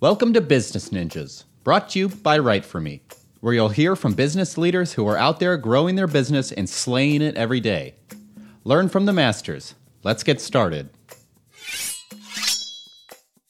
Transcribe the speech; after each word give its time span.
Welcome 0.00 0.32
to 0.32 0.40
Business 0.40 0.88
Ninjas, 0.88 1.44
brought 1.62 1.90
to 1.90 1.98
you 1.98 2.08
by 2.08 2.38
Write 2.38 2.64
For 2.64 2.80
Me, 2.80 3.02
where 3.40 3.52
you'll 3.52 3.68
hear 3.68 3.94
from 3.94 4.14
business 4.14 4.56
leaders 4.56 4.94
who 4.94 5.06
are 5.06 5.18
out 5.18 5.40
there 5.40 5.58
growing 5.58 5.94
their 5.94 6.06
business 6.06 6.52
and 6.52 6.66
slaying 6.66 7.20
it 7.20 7.34
every 7.34 7.60
day. 7.60 7.96
Learn 8.64 8.88
from 8.88 9.04
the 9.04 9.12
masters. 9.12 9.74
Let's 10.02 10.22
get 10.22 10.40
started. 10.40 10.88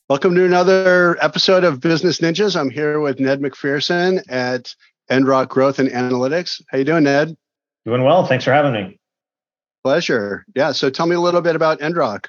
Welcome 0.09 0.35
to 0.35 0.45
another 0.45 1.17
episode 1.23 1.63
of 1.63 1.79
Business 1.79 2.19
Ninjas. 2.19 2.59
I'm 2.59 2.69
here 2.69 2.99
with 2.99 3.21
Ned 3.21 3.41
MacPherson 3.41 4.21
at 4.29 4.75
Endrock 5.09 5.51
Growth 5.51 5.79
and 5.79 5.89
Analytics. 5.89 6.63
How 6.67 6.79
you 6.79 6.85
doing, 6.85 7.05
Ned? 7.05 7.37
Doing 7.87 8.03
well. 8.03 8.27
Thanks 8.27 8.45
for 8.45 8.53
having 8.53 8.73
me. 8.73 8.99
Pleasure. 9.85 10.45
Yeah. 10.57 10.73
So 10.73 10.91
tell 10.91 11.07
me 11.07 11.15
a 11.15 11.21
little 11.21 11.43
bit 11.43 11.55
about 11.55 11.79
Endrock. 11.79 12.27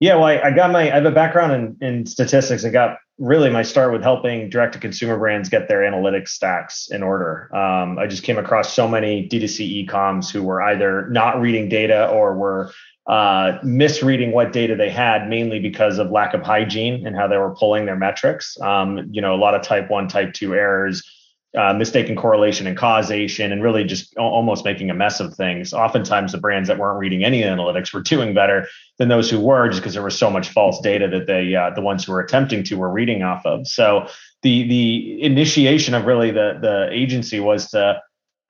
Yeah, 0.00 0.14
well, 0.14 0.24
I, 0.24 0.38
I, 0.38 0.50
got 0.50 0.70
my 0.70 0.90
I 0.90 0.94
have 0.94 1.04
a 1.04 1.10
background 1.10 1.76
in, 1.80 1.86
in 1.86 2.06
statistics. 2.06 2.64
I 2.64 2.70
got 2.70 2.96
really 3.18 3.50
my 3.50 3.62
start 3.62 3.92
with 3.92 4.02
helping 4.02 4.48
direct 4.48 4.72
to 4.72 4.78
consumer 4.78 5.18
brands 5.18 5.50
get 5.50 5.68
their 5.68 5.80
analytics 5.80 6.28
stacks 6.28 6.88
in 6.90 7.02
order. 7.02 7.54
Um, 7.54 7.98
I 7.98 8.06
just 8.06 8.22
came 8.22 8.38
across 8.38 8.72
so 8.72 8.88
many 8.88 9.28
D2C 9.28 9.86
ecoms 9.86 10.30
who 10.30 10.42
were 10.42 10.62
either 10.62 11.06
not 11.10 11.38
reading 11.38 11.68
data 11.68 12.08
or 12.08 12.34
were 12.34 12.72
uh, 13.06 13.58
misreading 13.62 14.32
what 14.32 14.54
data 14.54 14.74
they 14.74 14.88
had, 14.88 15.28
mainly 15.28 15.60
because 15.60 15.98
of 15.98 16.10
lack 16.10 16.32
of 16.32 16.40
hygiene 16.40 17.06
and 17.06 17.14
how 17.14 17.28
they 17.28 17.36
were 17.36 17.54
pulling 17.54 17.84
their 17.84 17.96
metrics. 17.96 18.58
Um, 18.62 19.06
you 19.10 19.20
know, 19.20 19.34
a 19.34 19.36
lot 19.36 19.54
of 19.54 19.62
type 19.62 19.90
one, 19.90 20.08
type 20.08 20.32
two 20.32 20.54
errors 20.54 21.02
uh, 21.58 21.72
mistaken 21.74 22.14
correlation 22.14 22.66
and 22.66 22.76
causation, 22.76 23.50
and 23.52 23.62
really 23.62 23.84
just 23.84 24.16
almost 24.16 24.64
making 24.64 24.90
a 24.90 24.94
mess 24.94 25.18
of 25.18 25.34
things. 25.34 25.72
Oftentimes, 25.72 26.32
the 26.32 26.38
brands 26.38 26.68
that 26.68 26.78
weren't 26.78 26.98
reading 26.98 27.24
any 27.24 27.42
analytics 27.42 27.92
were 27.92 28.02
doing 28.02 28.34
better 28.34 28.68
than 28.98 29.08
those 29.08 29.28
who 29.28 29.40
were, 29.40 29.68
just 29.68 29.80
because 29.80 29.94
there 29.94 30.02
was 30.02 30.16
so 30.16 30.30
much 30.30 30.50
false 30.50 30.80
data 30.80 31.08
that 31.08 31.26
they, 31.26 31.54
uh, 31.54 31.70
the 31.70 31.80
ones 31.80 32.04
who 32.04 32.12
were 32.12 32.20
attempting 32.20 32.62
to, 32.64 32.76
were 32.76 32.90
reading 32.90 33.22
off 33.22 33.44
of. 33.44 33.66
So 33.66 34.06
the 34.42 34.68
the 34.68 35.22
initiation 35.22 35.94
of 35.94 36.06
really 36.06 36.30
the 36.30 36.58
the 36.60 36.88
agency 36.92 37.40
was 37.40 37.70
to 37.70 38.00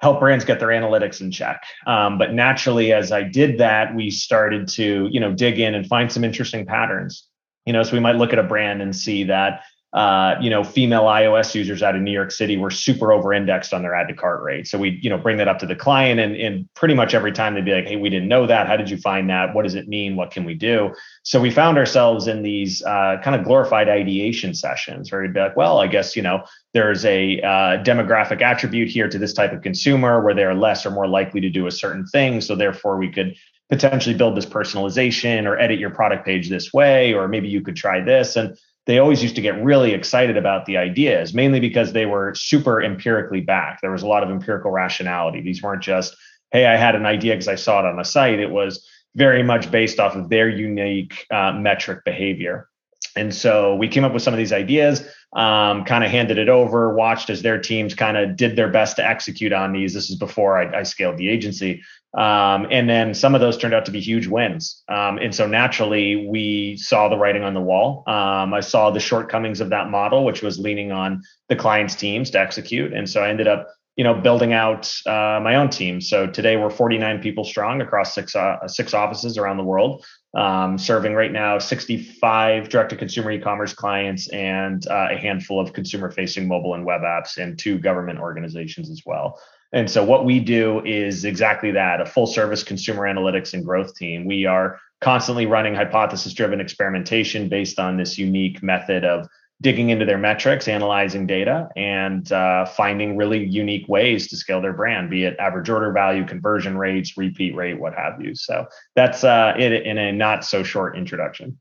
help 0.01 0.21
brands 0.21 0.45
get 0.45 0.59
their 0.59 0.69
analytics 0.69 1.21
in 1.21 1.31
check. 1.31 1.63
Um, 1.87 2.19
but 2.19 2.33
naturally, 2.33 2.93
as 2.93 3.13
I 3.13 3.23
did 3.23 3.59
that, 3.59 3.95
we 3.95 4.11
started 4.11 4.69
to 4.69 5.09
you 5.11 5.21
know 5.21 5.33
dig 5.33 5.59
in 5.59 5.75
and 5.75 5.87
find 5.87 6.13
some 6.13 6.25
interesting 6.25 6.67
patterns. 6.67 7.27
You 7.67 7.73
know, 7.73 7.83
so 7.83 7.93
we 7.93 8.01
might 8.01 8.17
look 8.17 8.33
at 8.33 8.39
a 8.39 8.43
brand 8.43 8.83
and 8.83 8.97
see 8.97 9.25
that 9.25 9.63
uh, 9.93 10.37
you 10.41 10.49
know, 10.49 10.63
female 10.63 11.03
iOS 11.03 11.53
users 11.53 11.83
out 11.83 11.97
of 11.97 12.03
New 12.03 12.13
York 12.13 12.31
City 12.31 12.57
were 12.57 12.71
super 12.71 13.13
over 13.13 13.33
indexed 13.33 13.75
on 13.75 13.83
their 13.83 13.93
add 13.93 14.07
to 14.07 14.15
cart 14.15 14.41
rate. 14.41 14.69
So 14.69 14.79
we, 14.79 15.01
you 15.03 15.11
know, 15.11 15.19
bring 15.19 15.37
that 15.39 15.49
up 15.49 15.59
to 15.61 15.67
the 15.67 15.75
client 15.75 16.21
and, 16.21 16.37
and 16.37 16.69
pretty 16.75 16.95
much 16.95 17.13
every 17.13 17.33
time 17.33 17.55
they'd 17.55 17.65
be 17.65 17.73
like, 17.73 17.89
Hey, 17.89 17.97
we 17.97 18.09
didn't 18.09 18.29
know 18.29 18.47
that. 18.47 18.69
How 18.69 18.77
did 18.77 18.89
you 18.89 18.97
find 18.97 19.29
that? 19.31 19.53
What 19.53 19.65
does 19.65 19.75
it 19.75 19.89
mean? 19.89 20.15
What 20.15 20.31
can 20.31 20.45
we 20.45 20.55
do? 20.55 20.95
So 21.25 21.41
we 21.41 21.51
found 21.51 21.77
ourselves 21.77 22.29
in 22.29 22.43
these 22.43 22.85
uh, 22.85 23.17
kind 23.25 23.35
of 23.35 23.45
glorified 23.45 23.89
ideation 23.89 24.55
sessions 24.55 25.11
where 25.11 25.23
we'd 25.23 25.35
be 25.35 25.41
like, 25.41 25.57
well, 25.57 25.81
I 25.81 25.89
guess, 25.89 26.15
you 26.15 26.23
know, 26.23 26.45
there's 26.73 27.05
a 27.05 27.41
uh, 27.41 27.83
demographic 27.83 28.43
attribute 28.43 28.89
here 28.89 29.09
to 29.09 29.19
this 29.19 29.33
type 29.33 29.53
of 29.53 29.63
consumer 29.63 30.23
where 30.23 30.35
they're 30.35 30.55
less 30.55 30.87
or 30.87 30.93
more 30.93 31.09
likely 31.09 31.41
to 31.41 31.51
do 31.51 31.67
a 31.67 31.73
certain 31.73 32.07
thing. 32.07 32.41
So 32.41 32.55
therefore 32.55 32.97
we 32.97 33.11
could 33.11 33.35
potentially 33.71 34.15
build 34.15 34.37
this 34.37 34.47
personalization 34.47 35.47
or 35.47 35.59
edit 35.59 35.79
your 35.79 35.91
product 35.91 36.27
page 36.27 36.49
this 36.49 36.73
way, 36.73 37.13
or 37.13 37.29
maybe 37.29 37.49
you 37.49 37.61
could 37.61 37.77
try 37.77 38.01
this. 38.01 38.37
And 38.37 38.57
they 38.87 38.99
always 38.99 39.23
used 39.23 39.37
to 39.37 39.43
get 39.43 39.63
really 39.63 39.93
excited 39.93 40.37
about 40.37 40.67
the 40.67 40.77
ideas, 40.77 41.35
mainly 41.35 41.61
because 41.61 41.93
they 41.93 42.07
were 42.07 42.35
super 42.35 42.83
empirically 42.83 43.41
backed. 43.41 43.83
There 43.83 43.91
was 43.91 44.03
a 44.03 44.07
lot 44.07 44.23
of 44.23 44.31
empirical 44.31 44.71
rationality. 44.71 45.41
These 45.41 45.63
weren't 45.63 45.83
just, 45.83 46.17
hey, 46.51 46.67
I 46.67 46.77
had 46.77 46.95
an 46.95 47.07
idea 47.07 47.35
because 47.35 47.49
I 47.49 47.55
saw 47.57 47.81
it 47.81 47.87
on 47.87 48.01
a 48.01 48.05
site. 48.05 48.41
It 48.41 48.51
was 48.51 48.87
very 49.15 49.43
much 49.43 49.71
based 49.71 50.01
off 50.01 50.17
of 50.17 50.29
their 50.29 50.49
unique 50.49 51.27
uh, 51.31 51.53
metric 51.53 52.01
behavior. 52.05 52.69
And 53.17 53.35
so 53.35 53.75
we 53.75 53.89
came 53.89 54.05
up 54.05 54.13
with 54.13 54.23
some 54.23 54.35
of 54.35 54.39
these 54.39 54.53
ideas, 54.53 55.07
um, 55.33 55.85
kind 55.85 56.03
of 56.03 56.11
handed 56.11 56.39
it 56.39 56.49
over, 56.49 56.95
watched 56.95 57.31
as 57.31 57.43
their 57.43 57.61
teams 57.61 57.95
kind 57.95 58.17
of 58.17 58.37
did 58.37 58.57
their 58.57 58.69
best 58.69 58.97
to 58.97 59.07
execute 59.07 59.53
on 59.53 59.73
these. 59.73 59.95
This 59.95 60.11
is 60.11 60.17
before 60.17 60.59
I, 60.59 60.81
I 60.81 60.83
scaled 60.83 61.19
the 61.19 61.29
agency. 61.29 61.83
Um, 62.13 62.67
and 62.73 62.89
then 62.89 63.15
some 63.15 63.37
of 63.37 63.41
those 63.41 63.57
turned 63.57 63.73
out 63.73 63.85
to 63.85 63.93
be 63.93 64.01
huge 64.01 64.27
wins. 64.27 64.83
Um, 64.89 65.19
and 65.19 65.33
so 65.33 65.47
naturally, 65.47 66.27
we 66.27 66.77
saw 66.77 67.09
the 67.09 67.17
writing 67.17 67.45
on 67.45 67.55
the 67.55 67.61
wall. 67.61 68.03
Um, 68.09 68.53
I 68.53 68.61
saw 68.61 68.91
the 68.91 68.99
shortcomings 68.99 69.61
of 69.61 69.71
that 69.71 69.91
model, 69.91 70.25
which 70.25 70.43
was 70.43 70.59
leaning 70.59 70.91
on 70.91 71.23
the 71.49 71.55
client's 71.55 71.95
teams 71.95 72.31
to 72.31 72.41
execute. 72.41 72.93
And 72.93 73.09
so 73.09 73.23
I 73.23 73.29
ended 73.29 73.47
up, 73.47 73.69
you 73.97 74.05
know, 74.05 74.15
building 74.15 74.53
out 74.53 74.93
uh, 75.07 75.41
my 75.43 75.57
own 75.57 75.69
team. 75.69 76.01
So 76.01 76.27
today 76.27 76.57
we're 76.57 76.71
49 76.71 77.21
people 77.21 77.45
strong 77.45 77.83
across 77.83 78.15
six 78.15 78.35
uh, 78.35 78.67
six 78.67 78.95
offices 78.95 79.37
around 79.37 79.57
the 79.57 79.65
world, 79.65 80.05
um, 80.35 80.79
serving 80.79 81.15
right 81.15 81.33
now 81.33 81.59
65 81.59 82.69
direct-to-consumer 82.69 83.33
e-commerce 83.33 83.75
clients 83.75 84.29
and 84.31 84.87
uh, 84.89 85.09
a 85.11 85.17
handful 85.17 85.61
of 85.61 85.73
consumer-facing 85.73 86.47
mobile 86.47 86.75
and 86.75 86.85
web 86.85 87.03
apps, 87.03 87.37
and 87.37 87.59
two 87.59 87.79
government 87.79 88.21
organizations 88.21 88.91
as 88.91 89.03
well. 89.05 89.41
And 89.73 89.89
so 89.89 90.05
what 90.05 90.25
we 90.25 90.41
do 90.41 90.85
is 90.85 91.25
exactly 91.25 91.71
that, 91.73 92.01
a 92.01 92.07
full 92.07 92.27
service 92.27 92.65
consumer 92.65 93.03
analytics 93.03 93.55
and 93.55 93.65
growth 93.65 93.95
team. 93.95 94.25
We 94.25 94.45
are 94.45 94.79
constantly 95.01 95.47
running 95.47 95.75
hypothesis 95.75 96.35
driven 96.35 96.61
experimentation 96.61 97.49
based 97.49 97.79
on 97.79 97.97
this 97.97 98.19
unique 98.19 98.63
method 98.63 99.05
of 99.05 99.29
digging 99.61 99.91
into 99.91 100.05
their 100.05 100.19
metrics, 100.19 100.69
analyzing 100.69 101.27
data, 101.27 101.69
and 101.77 102.31
uh, 102.33 102.65
finding 102.65 103.17
really 103.17 103.45
unique 103.45 103.87
ways 103.89 104.29
to 104.29 104.37
scale 104.37 104.61
their 104.61 104.73
brand, 104.73 105.11
be 105.11 105.25
it 105.25 105.37
average 105.39 105.69
order 105.69 105.93
value, 105.93 106.25
conversion 106.25 106.79
rates, 106.79 107.17
repeat 107.17 107.55
rate, 107.55 107.79
what 107.79 107.95
have 107.95 108.21
you. 108.21 108.35
So 108.35 108.67
that's 108.97 109.23
uh, 109.23 109.55
it 109.59 109.73
in 109.73 109.99
a 109.99 110.13
not 110.13 110.45
so 110.45 110.63
short 110.63 110.97
introduction. 110.97 111.59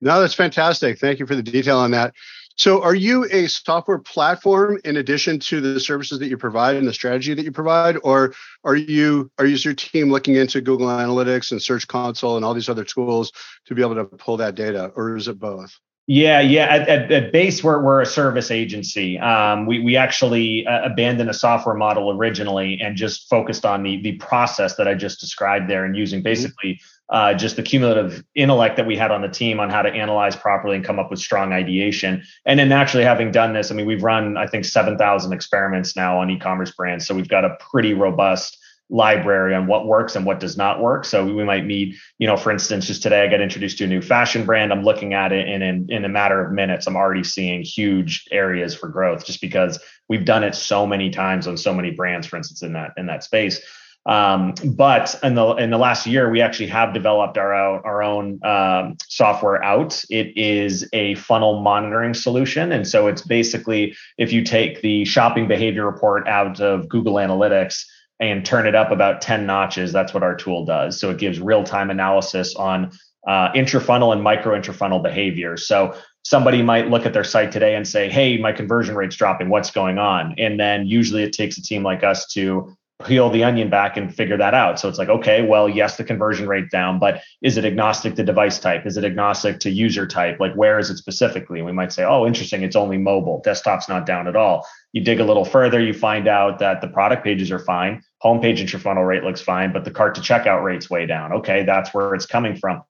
No, 0.00 0.20
that's 0.20 0.34
fantastic. 0.34 0.98
Thank 0.98 1.18
you 1.18 1.26
for 1.26 1.34
the 1.34 1.42
detail 1.42 1.78
on 1.78 1.90
that. 1.92 2.14
So, 2.56 2.82
are 2.82 2.94
you 2.94 3.26
a 3.32 3.48
software 3.48 3.98
platform 3.98 4.78
in 4.84 4.96
addition 4.96 5.40
to 5.40 5.60
the 5.60 5.80
services 5.80 6.20
that 6.20 6.28
you 6.28 6.36
provide 6.36 6.76
and 6.76 6.86
the 6.86 6.92
strategy 6.92 7.34
that 7.34 7.44
you 7.44 7.50
provide, 7.50 7.96
or 8.04 8.32
are 8.62 8.76
you 8.76 9.30
are 9.38 9.46
you 9.46 9.56
your 9.56 9.74
team 9.74 10.08
looking 10.08 10.36
into 10.36 10.60
Google 10.60 10.86
Analytics 10.86 11.50
and 11.50 11.60
Search 11.60 11.88
Console 11.88 12.36
and 12.36 12.44
all 12.44 12.54
these 12.54 12.68
other 12.68 12.84
tools 12.84 13.32
to 13.66 13.74
be 13.74 13.82
able 13.82 13.96
to 13.96 14.04
pull 14.04 14.36
that 14.36 14.54
data, 14.54 14.92
or 14.94 15.16
is 15.16 15.26
it 15.26 15.40
both? 15.40 15.76
Yeah, 16.06 16.40
yeah. 16.40 16.66
At, 16.66 16.88
at, 16.88 17.12
at, 17.12 17.32
base, 17.32 17.64
we're, 17.64 17.82
we're 17.82 18.02
a 18.02 18.06
service 18.06 18.50
agency. 18.50 19.18
Um, 19.18 19.64
we 19.64 19.80
we 19.80 19.96
actually 19.96 20.66
uh, 20.66 20.84
abandoned 20.84 21.30
a 21.30 21.34
software 21.34 21.74
model 21.74 22.10
originally 22.10 22.78
and 22.82 22.94
just 22.94 23.28
focused 23.30 23.64
on 23.64 23.82
the 23.82 24.02
the 24.02 24.12
process 24.16 24.76
that 24.76 24.86
I 24.86 24.94
just 24.94 25.18
described 25.18 25.70
there, 25.70 25.84
and 25.84 25.96
using 25.96 26.18
mm-hmm. 26.18 26.24
basically 26.24 26.80
uh, 27.08 27.32
just 27.32 27.56
the 27.56 27.62
cumulative 27.62 28.22
intellect 28.34 28.76
that 28.76 28.86
we 28.86 28.96
had 28.98 29.10
on 29.12 29.22
the 29.22 29.28
team 29.28 29.60
on 29.60 29.70
how 29.70 29.80
to 29.80 29.88
analyze 29.88 30.36
properly 30.36 30.76
and 30.76 30.84
come 30.84 30.98
up 30.98 31.10
with 31.10 31.20
strong 31.20 31.54
ideation. 31.54 32.22
And 32.44 32.58
then 32.58 32.68
naturally, 32.68 33.04
having 33.04 33.30
done 33.30 33.54
this, 33.54 33.70
I 33.70 33.74
mean, 33.74 33.86
we've 33.86 34.02
run 34.02 34.36
I 34.36 34.46
think 34.46 34.66
seven 34.66 34.98
thousand 34.98 35.32
experiments 35.32 35.96
now 35.96 36.18
on 36.18 36.28
e-commerce 36.28 36.72
brands, 36.72 37.06
so 37.06 37.14
we've 37.14 37.28
got 37.28 37.46
a 37.46 37.56
pretty 37.60 37.94
robust 37.94 38.58
library 38.90 39.54
on 39.54 39.66
what 39.66 39.86
works 39.86 40.14
and 40.14 40.26
what 40.26 40.40
does 40.40 40.56
not 40.56 40.80
work. 40.80 41.04
So 41.04 41.24
we 41.24 41.44
might 41.44 41.64
meet, 41.64 41.96
you 42.18 42.26
know, 42.26 42.36
for 42.36 42.52
instance, 42.52 42.86
just 42.86 43.02
today 43.02 43.24
I 43.24 43.28
got 43.28 43.40
introduced 43.40 43.78
to 43.78 43.84
a 43.84 43.86
new 43.86 44.02
fashion 44.02 44.44
brand. 44.44 44.72
I'm 44.72 44.82
looking 44.82 45.14
at 45.14 45.32
it 45.32 45.48
and 45.48 45.62
in, 45.62 45.86
in 45.90 46.04
a 46.04 46.08
matter 46.08 46.44
of 46.44 46.52
minutes, 46.52 46.86
I'm 46.86 46.96
already 46.96 47.24
seeing 47.24 47.62
huge 47.62 48.24
areas 48.30 48.74
for 48.74 48.88
growth 48.88 49.24
just 49.24 49.40
because 49.40 49.78
we've 50.08 50.24
done 50.24 50.44
it 50.44 50.54
so 50.54 50.86
many 50.86 51.10
times 51.10 51.46
on 51.46 51.56
so 51.56 51.72
many 51.72 51.90
brands, 51.90 52.26
for 52.26 52.36
instance, 52.36 52.62
in 52.62 52.74
that 52.74 52.92
in 52.96 53.06
that 53.06 53.24
space. 53.24 53.60
Um, 54.06 54.52
but 54.76 55.18
in 55.22 55.34
the 55.34 55.54
in 55.54 55.70
the 55.70 55.78
last 55.78 56.06
year, 56.06 56.30
we 56.30 56.42
actually 56.42 56.66
have 56.66 56.92
developed 56.92 57.38
our 57.38 57.54
own, 57.54 57.80
our 57.84 58.02
own 58.02 58.38
um, 58.44 58.96
software 59.08 59.64
out. 59.64 60.04
It 60.10 60.36
is 60.36 60.86
a 60.92 61.14
funnel 61.14 61.62
monitoring 61.62 62.12
solution, 62.12 62.70
and 62.72 62.86
so 62.86 63.06
it's 63.06 63.22
basically 63.22 63.96
if 64.18 64.30
you 64.30 64.44
take 64.44 64.82
the 64.82 65.06
shopping 65.06 65.48
behavior 65.48 65.86
report 65.86 66.28
out 66.28 66.60
of 66.60 66.86
Google 66.90 67.14
Analytics 67.14 67.82
and 68.20 68.44
turn 68.44 68.66
it 68.66 68.74
up 68.74 68.90
about 68.90 69.20
10 69.20 69.46
notches. 69.46 69.92
That's 69.92 70.14
what 70.14 70.22
our 70.22 70.34
tool 70.34 70.64
does. 70.64 70.98
So 70.98 71.10
it 71.10 71.18
gives 71.18 71.40
real 71.40 71.64
time 71.64 71.90
analysis 71.90 72.54
on 72.56 72.92
uh, 73.26 73.52
intrafunnel 73.52 74.12
and 74.12 74.22
micro 74.22 74.58
intrafunnel 74.58 75.02
behavior. 75.02 75.56
So 75.56 75.96
somebody 76.24 76.62
might 76.62 76.88
look 76.88 77.06
at 77.06 77.12
their 77.12 77.24
site 77.24 77.52
today 77.52 77.74
and 77.74 77.86
say, 77.86 78.08
Hey, 78.08 78.38
my 78.38 78.52
conversion 78.52 78.94
rate's 78.94 79.16
dropping. 79.16 79.48
What's 79.48 79.70
going 79.70 79.98
on? 79.98 80.34
And 80.38 80.58
then 80.58 80.86
usually 80.86 81.22
it 81.22 81.32
takes 81.32 81.58
a 81.58 81.62
team 81.62 81.82
like 81.82 82.04
us 82.04 82.26
to 82.32 82.76
peel 83.04 83.28
the 83.28 83.42
onion 83.42 83.68
back 83.68 83.96
and 83.96 84.14
figure 84.14 84.36
that 84.36 84.54
out. 84.54 84.78
So 84.78 84.88
it's 84.88 84.98
like, 84.98 85.08
okay, 85.08 85.42
well, 85.42 85.68
yes, 85.68 85.96
the 85.96 86.04
conversion 86.04 86.46
rate 86.46 86.70
down, 86.70 86.98
but 86.98 87.22
is 87.42 87.56
it 87.56 87.64
agnostic 87.64 88.14
to 88.14 88.24
device 88.24 88.58
type? 88.58 88.86
Is 88.86 88.96
it 88.96 89.04
agnostic 89.04 89.58
to 89.60 89.70
user 89.70 90.06
type? 90.06 90.38
Like, 90.38 90.54
where 90.54 90.78
is 90.78 90.90
it 90.90 90.96
specifically? 90.96 91.58
And 91.58 91.66
we 91.66 91.72
might 91.72 91.92
say, 91.92 92.04
oh, 92.04 92.26
interesting, 92.26 92.62
it's 92.62 92.76
only 92.76 92.96
mobile. 92.96 93.42
Desktop's 93.44 93.88
not 93.88 94.06
down 94.06 94.28
at 94.28 94.36
all. 94.36 94.66
You 94.92 95.02
dig 95.02 95.18
a 95.18 95.24
little 95.24 95.44
further, 95.44 95.80
you 95.80 95.92
find 95.92 96.28
out 96.28 96.60
that 96.60 96.80
the 96.80 96.88
product 96.88 97.24
pages 97.24 97.50
are 97.50 97.58
fine. 97.58 98.00
Homepage 98.22 98.60
intrafunnel 98.60 99.06
rate 99.06 99.24
looks 99.24 99.40
fine, 99.40 99.72
but 99.72 99.84
the 99.84 99.90
cart 99.90 100.14
to 100.14 100.20
checkout 100.20 100.62
rate's 100.62 100.88
way 100.88 101.04
down. 101.04 101.32
Okay, 101.32 101.64
that's 101.64 101.92
where 101.92 102.14
it's 102.14 102.26
coming 102.26 102.56
from. 102.56 102.82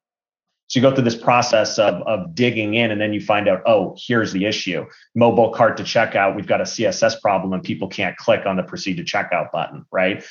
So 0.69 0.81
you 0.81 0.82
go 0.82 0.94
through 0.94 1.05
this 1.05 1.16
process 1.16 1.78
of, 1.78 2.02
of 2.02 2.34
digging 2.34 2.75
in 2.75 2.90
and 2.90 3.00
then 3.00 3.12
you 3.12 3.20
find 3.20 3.49
out, 3.49 3.62
oh, 3.66 3.96
here's 3.99 4.32
the 4.32 4.46
issue. 4.46 4.87
Mobile 5.14 5.50
cart 5.50 5.76
to 5.76 5.82
checkout, 5.82 6.34
we've 6.34 6.46
got 6.46 6.61
a 6.61 6.64
CSS 6.64 7.20
problem 7.20 7.52
and 7.52 7.62
people 7.62 7.88
can't 7.88 8.16
click 8.16 8.46
on 8.46 8.56
the 8.56 8.62
proceed 8.62 8.96
to 8.96 9.05
checkout 9.05 9.52
button, 9.52 9.84
right? 9.93 10.25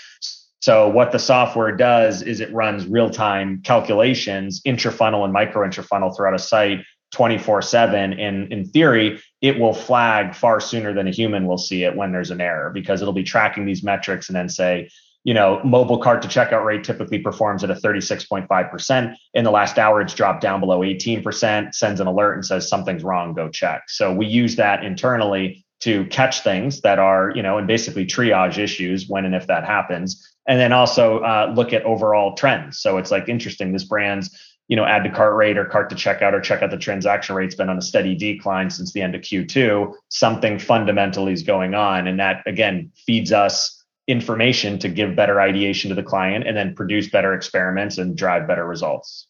So 0.62 0.90
what 0.90 1.12
the 1.12 1.20
software 1.20 1.76
does 1.76 2.22
is 2.22 2.40
it 2.40 2.52
runs 2.54 2.88
real-time 2.88 3.62
calculations, 3.64 4.62
intrafunnel 4.66 5.24
and 5.24 5.34
micro 5.34 5.68
intrafunnel 5.68 6.16
throughout 6.16 6.36
a 6.36 6.40
site 6.40 6.80
24 7.14 7.62
7 7.62 8.14
and 8.14 8.52
in 8.52 8.66
theory 8.66 9.22
it 9.42 9.60
will 9.60 9.74
flag 9.74 10.34
far 10.34 10.60
sooner 10.60 10.94
than 10.94 11.08
a 11.08 11.12
human 11.12 11.46
will 11.46 11.60
see 11.60 11.84
it 11.84 11.96
when 11.96 12.12
there's 12.12 12.32
an 12.32 12.42
error 12.42 12.72
because 12.72 13.02
it'll 13.02 13.14
be 13.14 13.24
tracking 13.24 13.66
these 13.66 13.84
metrics 13.84 14.30
and 14.30 14.36
then 14.36 14.50
say 14.50 14.90
you 15.24 15.34
know 15.34 15.62
mobile 15.64 15.98
cart 15.98 16.22
to 16.22 16.28
checkout 16.28 16.66
rate 16.66 16.84
typically 16.84 17.20
performs 17.20 17.64
at 17.64 17.70
a 17.70 17.76
36.5% 17.76 19.16
in 19.34 19.44
the 19.44 19.52
last 19.52 19.80
hour 19.80 20.02
it's 20.02 20.14
dropped 20.14 20.42
down 20.42 20.60
below 20.60 20.80
18% 20.80 21.74
sends 21.74 22.00
an 22.00 22.08
alert 22.08 22.34
and 22.34 22.46
says 22.46 22.68
something's 22.68 23.04
wrong 23.04 23.34
go 23.34 23.50
check. 23.50 23.84
So 23.88 24.14
we 24.14 24.26
use 24.26 24.56
that 24.58 24.84
internally 24.84 25.66
to 25.82 26.06
catch 26.06 26.42
things 26.42 26.82
that 26.82 27.00
are 27.00 27.32
you 27.36 27.44
know 27.44 27.58
and 27.58 27.68
basically 27.68 28.06
triage 28.06 28.58
issues 28.58 29.08
when 29.08 29.26
and 29.26 29.36
if 29.36 29.48
that 29.48 29.66
happens. 29.66 30.30
And 30.46 30.60
then 30.60 30.74
also 30.74 31.20
uh, 31.20 31.54
look 31.56 31.72
at 31.72 31.84
overall 31.84 32.36
trends. 32.36 32.80
So 32.80 32.98
it's 32.98 33.12
like 33.12 33.30
interesting 33.30 33.72
this 33.72 33.86
brand's 33.86 34.38
you 34.70 34.78
know, 34.78 34.86
add 34.86 35.04
to 35.04 35.10
cart 35.10 35.36
rate 35.36 35.58
or 35.58 35.66
cart 35.66 35.90
to 35.90 35.96
checkout 35.96 36.34
or 36.34 36.40
checkout 36.40 36.72
the 36.72 36.78
transaction 36.78 37.36
rate's 37.36 37.56
been 37.56 37.70
on 37.70 37.78
a 37.78 37.82
steady 37.82 38.16
decline 38.16 38.70
since 38.70 38.94
the 38.94 39.02
end 39.02 39.14
of 39.14 39.22
Q2, 39.22 39.94
something 40.08 40.58
fundamentally 40.58 41.34
is 41.34 41.44
going 41.44 41.74
on. 41.74 42.08
And 42.08 42.20
that 42.20 42.42
again 42.46 42.92
feeds 43.06 43.32
us 43.32 43.83
information 44.08 44.80
to 44.80 44.90
give 44.90 45.16
better 45.16 45.40
ideation 45.40 45.90
to 45.90 45.96
the 45.96 46.04
client 46.04 46.48
and 46.48 46.58
then 46.58 46.76
produce 46.76 47.10
better 47.10 47.34
experiments 47.34 47.98
and 47.98 48.18
drive 48.18 48.48
better 48.48 48.66
results. 48.66 49.28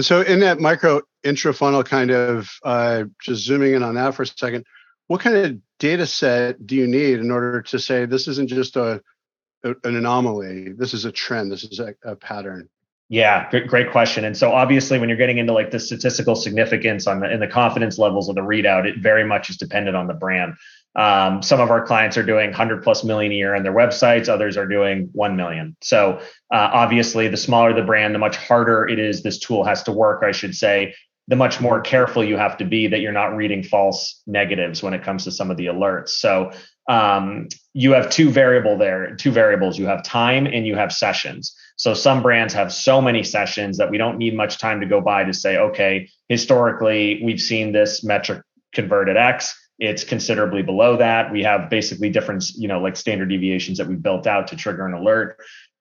So 0.00 0.22
in 0.22 0.40
that 0.40 0.60
micro 0.60 1.02
intrafunnel 1.24 1.84
kind 1.84 2.10
of 2.10 2.50
uh, 2.64 3.04
just 3.20 3.44
zooming 3.44 3.74
in 3.74 3.82
on 3.82 3.94
that 3.94 4.14
for 4.14 4.22
a 4.22 4.26
second, 4.26 4.64
what 5.06 5.20
kind 5.20 5.36
of 5.36 5.58
data 5.78 6.06
set 6.06 6.66
do 6.66 6.74
you 6.74 6.86
need 6.86 7.20
in 7.20 7.30
order 7.30 7.62
to 7.62 7.78
say 7.78 8.06
this 8.06 8.26
isn't 8.28 8.48
just 8.48 8.76
a, 8.76 9.00
an 9.62 9.76
anomaly, 9.84 10.72
this 10.72 10.94
is 10.94 11.04
a 11.04 11.12
trend, 11.12 11.52
this 11.52 11.64
is 11.64 11.78
a, 11.78 11.94
a 12.04 12.16
pattern? 12.16 12.68
Yeah, 13.08 13.48
great, 13.50 13.66
great 13.66 13.92
question. 13.92 14.24
And 14.24 14.36
so 14.36 14.52
obviously, 14.52 14.98
when 14.98 15.08
you're 15.08 15.18
getting 15.18 15.38
into 15.38 15.52
like 15.52 15.70
the 15.70 15.78
statistical 15.78 16.34
significance 16.34 17.06
on 17.06 17.20
the 17.20 17.26
and 17.26 17.40
the 17.40 17.46
confidence 17.46 17.98
levels 17.98 18.28
of 18.28 18.34
the 18.34 18.40
readout, 18.40 18.86
it 18.86 18.98
very 18.98 19.24
much 19.24 19.50
is 19.50 19.56
dependent 19.56 19.94
on 19.94 20.06
the 20.06 20.14
brand. 20.14 20.54
Um, 20.96 21.42
some 21.42 21.60
of 21.60 21.70
our 21.70 21.84
clients 21.84 22.16
are 22.16 22.22
doing 22.22 22.50
100 22.50 22.82
plus 22.82 23.04
million 23.04 23.32
a 23.32 23.34
year 23.34 23.54
on 23.54 23.62
their 23.62 23.74
websites. 23.74 24.28
Others 24.28 24.56
are 24.56 24.66
doing 24.66 25.08
1 25.12 25.36
million. 25.36 25.76
So 25.82 26.20
uh, 26.52 26.70
obviously, 26.72 27.28
the 27.28 27.36
smaller 27.36 27.72
the 27.72 27.82
brand, 27.82 28.14
the 28.14 28.18
much 28.18 28.36
harder 28.36 28.86
it 28.86 28.98
is. 28.98 29.22
This 29.22 29.38
tool 29.38 29.64
has 29.64 29.82
to 29.84 29.92
work. 29.92 30.22
I 30.22 30.32
should 30.32 30.54
say, 30.54 30.94
the 31.28 31.36
much 31.36 31.60
more 31.60 31.80
careful 31.80 32.22
you 32.22 32.36
have 32.36 32.58
to 32.58 32.64
be 32.64 32.86
that 32.86 33.00
you're 33.00 33.12
not 33.12 33.34
reading 33.34 33.62
false 33.62 34.22
negatives 34.26 34.82
when 34.82 34.92
it 34.92 35.02
comes 35.02 35.24
to 35.24 35.30
some 35.30 35.50
of 35.50 35.56
the 35.56 35.66
alerts. 35.66 36.10
So 36.10 36.52
um, 36.88 37.48
you 37.72 37.92
have 37.92 38.10
two 38.10 38.30
variable 38.30 38.76
there, 38.76 39.16
two 39.16 39.30
variables. 39.30 39.78
You 39.78 39.86
have 39.86 40.02
time 40.02 40.46
and 40.46 40.66
you 40.66 40.76
have 40.76 40.92
sessions. 40.92 41.56
So 41.76 41.94
some 41.94 42.22
brands 42.22 42.52
have 42.54 42.72
so 42.72 43.00
many 43.00 43.22
sessions 43.22 43.78
that 43.78 43.90
we 43.90 43.98
don't 43.98 44.18
need 44.18 44.36
much 44.36 44.58
time 44.58 44.80
to 44.80 44.86
go 44.86 45.00
by 45.00 45.24
to 45.24 45.32
say, 45.32 45.56
okay, 45.56 46.08
historically 46.28 47.22
we've 47.24 47.40
seen 47.40 47.72
this 47.72 48.04
metric 48.04 48.42
converted 48.72 49.16
X. 49.16 49.58
It's 49.78 50.04
considerably 50.04 50.62
below 50.62 50.96
that. 50.98 51.32
We 51.32 51.42
have 51.42 51.68
basically 51.68 52.10
different, 52.10 52.44
you 52.56 52.68
know, 52.68 52.80
like 52.80 52.96
standard 52.96 53.28
deviations 53.28 53.78
that 53.78 53.88
we 53.88 53.96
built 53.96 54.26
out 54.26 54.48
to 54.48 54.56
trigger 54.56 54.86
an 54.86 54.94
alert. 54.94 55.36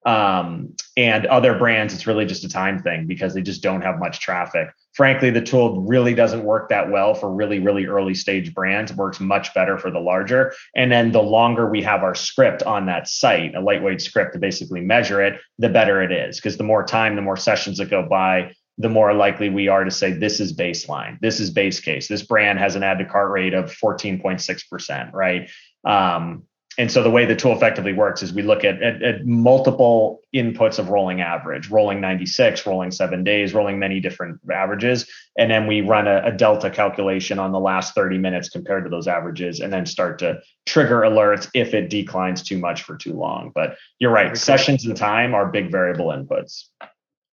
Um, 0.06 0.76
and 0.98 1.26
other 1.28 1.58
brands, 1.58 1.94
it's 1.94 2.08
really 2.08 2.26
just 2.26 2.44
a 2.44 2.50
time 2.50 2.82
thing 2.82 3.08
because 3.08 3.34
they 3.34 3.42
just 3.42 3.64
don't 3.64 3.82
have 3.82 4.00
much 4.00 4.20
traffic. 4.20 4.70
Frankly, 4.94 5.30
the 5.30 5.42
tool 5.42 5.82
really 5.82 6.14
doesn't 6.14 6.44
work 6.44 6.70
that 6.70 6.92
well 6.92 7.14
for 7.14 7.34
really, 7.34 7.60
really 7.60 7.86
early 7.86 8.14
stage 8.14 8.54
brands. 8.54 8.92
It 8.92 8.98
works 8.98 9.20
much 9.20 9.54
better 9.54 9.78
for 9.78 9.90
the 9.90 10.00
larger. 10.00 10.54
And 10.76 10.92
then 10.92 11.12
the 11.12 11.24
longer 11.24 11.70
we 11.70 11.82
have 11.84 12.04
our 12.04 12.16
script 12.16 12.64
on 12.64 12.86
that 12.88 13.08
site, 13.08 13.56
a 13.56 13.62
lightweight 13.62 14.02
script 14.02 14.34
to 14.34 14.40
basically 14.40 14.82
measure 14.82 15.22
it, 15.22 15.40
the 15.58 15.70
better 15.70 16.02
it 16.02 16.12
is. 16.12 16.36
Because 16.36 16.58
the 16.58 16.64
more 16.64 16.84
time, 16.84 17.16
the 17.16 17.22
more 17.22 17.38
sessions 17.38 17.78
that 17.78 17.90
go 17.90 18.06
by, 18.08 18.54
the 18.78 18.90
more 18.90 19.14
likely 19.14 19.50
we 19.50 19.68
are 19.68 19.84
to 19.84 19.92
say 19.92 20.12
this 20.12 20.40
is 20.40 20.56
baseline, 20.56 21.20
this 21.22 21.40
is 21.40 21.52
base 21.52 21.80
case. 21.80 22.08
This 22.08 22.24
brand 22.24 22.60
has 22.60 22.76
an 22.76 22.84
add 22.84 23.00
to 23.00 23.06
cart 23.06 23.32
rate 23.32 23.54
of 23.54 23.72
14.6%, 23.72 25.14
right? 25.14 25.50
Um, 25.86 26.44
and 26.78 26.92
so 26.92 27.04
the 27.04 27.10
way 27.10 27.26
the 27.26 27.36
tool 27.36 27.56
effectively 27.56 27.94
works 27.94 28.24
is 28.24 28.34
we 28.34 28.42
look 28.42 28.64
at, 28.64 28.82
at, 28.82 29.04
at, 29.04 29.26
multiple 29.28 30.22
inputs 30.34 30.80
of 30.80 30.90
rolling 30.90 31.22
average, 31.22 31.70
rolling 31.70 32.02
96, 32.02 32.66
rolling 32.66 32.90
seven 32.90 33.24
days, 33.24 33.54
rolling 33.54 33.78
many 33.78 34.00
different 34.00 34.40
averages. 34.52 35.08
And 35.38 35.52
then 35.52 35.68
we 35.68 35.82
run 35.82 36.08
a, 36.08 36.24
a, 36.26 36.32
delta 36.32 36.72
calculation 36.72 37.38
on 37.38 37.52
the 37.52 37.60
last 37.60 37.94
30 37.94 38.18
minutes 38.18 38.50
compared 38.50 38.86
to 38.86 38.90
those 38.90 39.08
averages 39.08 39.60
and 39.60 39.72
then 39.72 39.86
start 39.86 40.18
to 40.20 40.42
trigger 40.66 41.02
alerts 41.02 41.48
if 41.54 41.76
it 41.76 41.92
declines 41.92 42.42
too 42.42 42.58
much 42.58 42.82
for 42.82 42.98
too 42.98 43.14
long. 43.14 43.52
But 43.54 43.78
you're 44.00 44.12
right, 44.12 44.28
okay. 44.28 44.36
sessions 44.36 44.84
and 44.86 44.98
time 44.98 45.36
are 45.36 45.52
big 45.52 45.72
variable 45.72 46.08
inputs. 46.08 46.66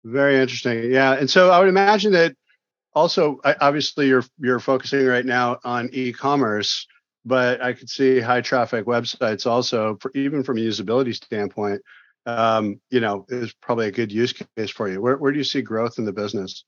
Very 0.06 0.40
interesting. 0.40 0.90
Yeah. 0.90 1.14
And 1.14 1.28
so 1.28 1.50
I 1.50 1.58
would 1.58 1.68
imagine 1.68 2.12
that 2.12 2.36
also, 2.94 3.40
obviously, 3.44 4.08
you're 4.08 4.24
you're 4.38 4.60
focusing 4.60 5.04
right 5.04 5.26
now 5.26 5.58
on 5.64 5.90
e-commerce 5.92 6.86
but 7.26 7.60
I 7.60 7.72
could 7.72 7.90
see 7.90 8.20
high 8.20 8.40
traffic 8.40 8.86
websites 8.86 9.46
also, 9.46 9.98
for, 10.00 10.12
even 10.14 10.44
from 10.44 10.58
a 10.58 10.60
usability 10.60 11.12
standpoint, 11.12 11.82
um, 12.24 12.80
you 12.88 13.00
know, 13.00 13.26
is 13.28 13.52
probably 13.60 13.88
a 13.88 13.92
good 13.92 14.12
use 14.12 14.32
case 14.32 14.70
for 14.70 14.88
you. 14.88 15.02
Where, 15.02 15.16
where 15.16 15.32
do 15.32 15.38
you 15.38 15.44
see 15.44 15.60
growth 15.60 15.98
in 15.98 16.04
the 16.04 16.12
business? 16.12 16.64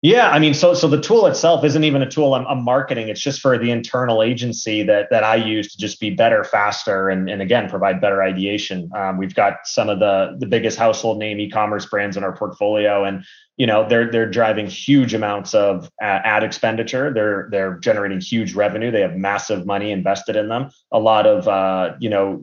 Yeah, 0.00 0.30
I 0.30 0.38
mean, 0.38 0.54
so 0.54 0.74
so 0.74 0.86
the 0.86 1.00
tool 1.00 1.26
itself 1.26 1.64
isn't 1.64 1.82
even 1.82 2.02
a 2.02 2.08
tool 2.08 2.34
I'm, 2.34 2.46
I'm, 2.46 2.62
marketing. 2.62 3.08
It's 3.08 3.20
just 3.20 3.40
for 3.40 3.58
the 3.58 3.72
internal 3.72 4.22
agency 4.22 4.84
that 4.84 5.08
that 5.10 5.24
I 5.24 5.34
use 5.34 5.72
to 5.72 5.78
just 5.78 5.98
be 5.98 6.10
better, 6.10 6.44
faster, 6.44 7.08
and 7.08 7.28
and 7.28 7.42
again 7.42 7.68
provide 7.68 8.00
better 8.00 8.22
ideation. 8.22 8.88
Um, 8.94 9.18
we've 9.18 9.34
got 9.34 9.54
some 9.64 9.88
of 9.88 9.98
the 9.98 10.36
the 10.38 10.46
biggest 10.46 10.78
household 10.78 11.18
name 11.18 11.40
e-commerce 11.40 11.86
brands 11.86 12.16
in 12.16 12.22
our 12.22 12.36
portfolio, 12.36 13.02
and 13.02 13.24
you 13.58 13.66
know 13.66 13.86
they're 13.86 14.10
they're 14.10 14.30
driving 14.30 14.66
huge 14.66 15.12
amounts 15.12 15.52
of 15.52 15.90
uh, 16.00 16.20
ad 16.24 16.44
expenditure. 16.44 17.12
They're 17.12 17.48
they're 17.50 17.78
generating 17.78 18.20
huge 18.20 18.54
revenue. 18.54 18.90
They 18.90 19.02
have 19.02 19.16
massive 19.16 19.66
money 19.66 19.90
invested 19.90 20.36
in 20.36 20.48
them. 20.48 20.70
A 20.92 20.98
lot 20.98 21.26
of 21.26 21.46
uh, 21.46 21.96
you 21.98 22.08
know 22.08 22.40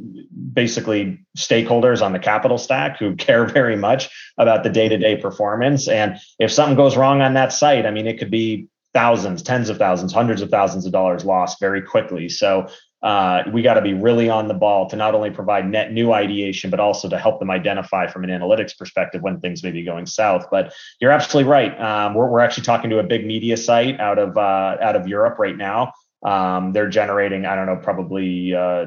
basically 0.54 1.26
stakeholders 1.38 2.06
on 2.06 2.12
the 2.12 2.20
capital 2.20 2.58
stack 2.58 3.00
who 3.00 3.16
care 3.26 3.46
very 3.46 3.78
much 3.78 4.10
about 4.38 4.64
the 4.64 4.70
day-to-day 4.70 5.18
performance. 5.18 5.88
And 5.88 6.18
if 6.38 6.52
something 6.52 6.76
goes 6.76 6.98
wrong 6.98 7.22
on 7.22 7.34
that 7.34 7.54
site 7.54 7.86
i 7.86 7.92
mean 7.92 8.08
it 8.08 8.20
could 8.20 8.32
be 8.32 8.68
thousands 8.94 9.44
tens 9.44 9.70
of 9.70 9.78
thousands 9.78 10.14
hundreds 10.14 10.42
of 10.42 10.50
thousands 10.50 10.86
of 10.86 10.92
dollars 10.92 11.26
lost 11.26 11.60
very 11.60 11.82
quickly. 11.82 12.30
So 12.30 12.68
uh, 13.06 13.44
we 13.54 13.62
got 13.62 13.76
to 13.76 13.82
be 13.82 13.94
really 13.94 14.30
on 14.30 14.48
the 14.48 14.54
ball 14.56 14.90
to 14.90 14.96
not 14.96 15.14
only 15.14 15.30
provide 15.30 15.70
net 15.70 15.94
new 15.94 16.12
ideation, 16.12 16.72
but 16.72 16.80
also 16.80 17.08
to 17.08 17.20
help 17.20 17.40
them 17.40 17.52
identify 17.52 18.08
from 18.08 18.24
an 18.24 18.32
analytics 18.32 18.76
perspective 18.76 19.22
when 19.22 19.40
things 19.40 19.64
may 19.64 19.70
be 19.70 19.84
going 19.84 20.08
south. 20.08 20.48
But 20.50 20.74
you're 21.00 21.12
absolutely 21.12 21.48
right. 21.48 21.80
Um, 21.80 22.16
we're, 22.16 22.28
we're 22.28 22.40
actually 22.40 22.64
talking 22.64 22.90
to 22.90 22.98
a 22.98 23.04
big 23.04 23.24
media 23.24 23.58
site 23.58 24.00
out 24.00 24.18
of 24.18 24.36
uh, 24.38 24.78
out 24.82 24.96
of 24.96 25.08
Europe 25.08 25.38
right 25.38 25.56
now. 25.56 25.94
Um, 26.26 26.74
they're 26.74 26.90
generating, 26.90 27.46
I 27.46 27.56
don't 27.56 27.68
know, 27.68 27.76
probably 27.76 28.56
uh, 28.56 28.86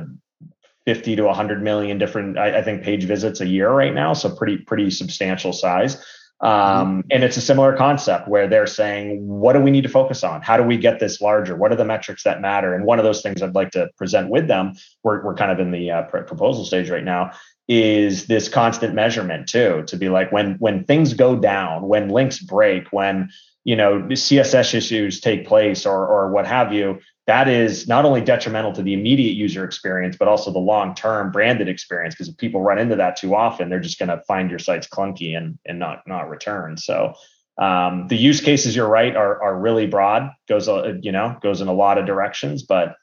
50 0.84 1.14
to 1.14 1.22
100 1.22 1.62
million 1.62 1.96
different, 1.96 2.38
I, 2.38 2.58
I, 2.58 2.62
think, 2.62 2.82
page 2.82 3.04
visits 3.04 3.40
a 3.40 3.46
year 3.46 3.70
right 3.70 3.94
now. 3.94 4.14
So 4.14 4.34
pretty 4.34 4.58
pretty 4.58 4.90
substantial 4.90 5.52
size. 5.52 6.04
Um, 6.40 6.50
mm-hmm. 6.50 7.00
and 7.10 7.24
it's 7.24 7.36
a 7.36 7.40
similar 7.40 7.76
concept 7.76 8.28
where 8.28 8.46
they're 8.46 8.66
saying, 8.66 9.26
what 9.26 9.54
do 9.54 9.60
we 9.60 9.72
need 9.72 9.82
to 9.82 9.88
focus 9.88 10.22
on? 10.22 10.40
How 10.40 10.56
do 10.56 10.62
we 10.62 10.76
get 10.76 11.00
this 11.00 11.20
larger? 11.20 11.56
What 11.56 11.72
are 11.72 11.76
the 11.76 11.84
metrics 11.84 12.22
that 12.22 12.40
matter? 12.40 12.74
And 12.74 12.84
one 12.84 12.98
of 13.00 13.04
those 13.04 13.22
things 13.22 13.42
I'd 13.42 13.56
like 13.56 13.72
to 13.72 13.88
present 13.96 14.30
with 14.30 14.46
them, 14.46 14.74
we're, 15.02 15.24
we're 15.24 15.34
kind 15.34 15.50
of 15.50 15.58
in 15.58 15.72
the 15.72 15.90
uh, 15.90 16.02
proposal 16.02 16.64
stage 16.64 16.90
right 16.90 17.02
now, 17.02 17.32
is 17.68 18.26
this 18.26 18.48
constant 18.48 18.94
measurement 18.94 19.46
too, 19.46 19.84
to 19.86 19.96
be 19.96 20.08
like 20.08 20.32
when 20.32 20.54
when 20.54 20.84
things 20.84 21.14
go 21.14 21.36
down, 21.36 21.86
when 21.86 22.08
links 22.08 22.38
break, 22.38 22.88
when 22.92 23.30
you 23.64 23.76
know 23.76 24.00
CSS 24.02 24.74
issues 24.74 25.20
take 25.20 25.46
place 25.46 25.86
or 25.86 26.06
or 26.06 26.30
what 26.30 26.46
have 26.46 26.72
you, 26.72 26.98
that 27.28 27.46
is 27.46 27.86
not 27.86 28.06
only 28.06 28.22
detrimental 28.22 28.72
to 28.72 28.82
the 28.82 28.94
immediate 28.94 29.34
user 29.34 29.62
experience, 29.62 30.16
but 30.18 30.28
also 30.28 30.50
the 30.50 30.58
long 30.58 30.94
term 30.94 31.30
branded 31.30 31.68
experience. 31.68 32.14
Because 32.14 32.28
if 32.28 32.38
people 32.38 32.62
run 32.62 32.78
into 32.78 32.96
that 32.96 33.16
too 33.16 33.34
often, 33.34 33.68
they're 33.68 33.80
just 33.80 33.98
going 33.98 34.08
to 34.08 34.22
find 34.26 34.48
your 34.48 34.58
sites 34.58 34.88
clunky 34.88 35.36
and, 35.36 35.58
and 35.66 35.78
not, 35.78 36.08
not 36.08 36.30
return. 36.30 36.78
So 36.78 37.12
um, 37.58 38.06
the 38.08 38.16
use 38.16 38.40
cases, 38.40 38.74
you're 38.74 38.88
right, 38.88 39.14
are, 39.14 39.42
are 39.42 39.58
really 39.58 39.86
broad, 39.86 40.30
goes, 40.48 40.70
uh, 40.70 40.94
you 41.02 41.12
know, 41.12 41.36
goes 41.42 41.60
in 41.60 41.68
a 41.68 41.72
lot 41.72 41.98
of 41.98 42.06
directions, 42.06 42.62
but 42.62 42.96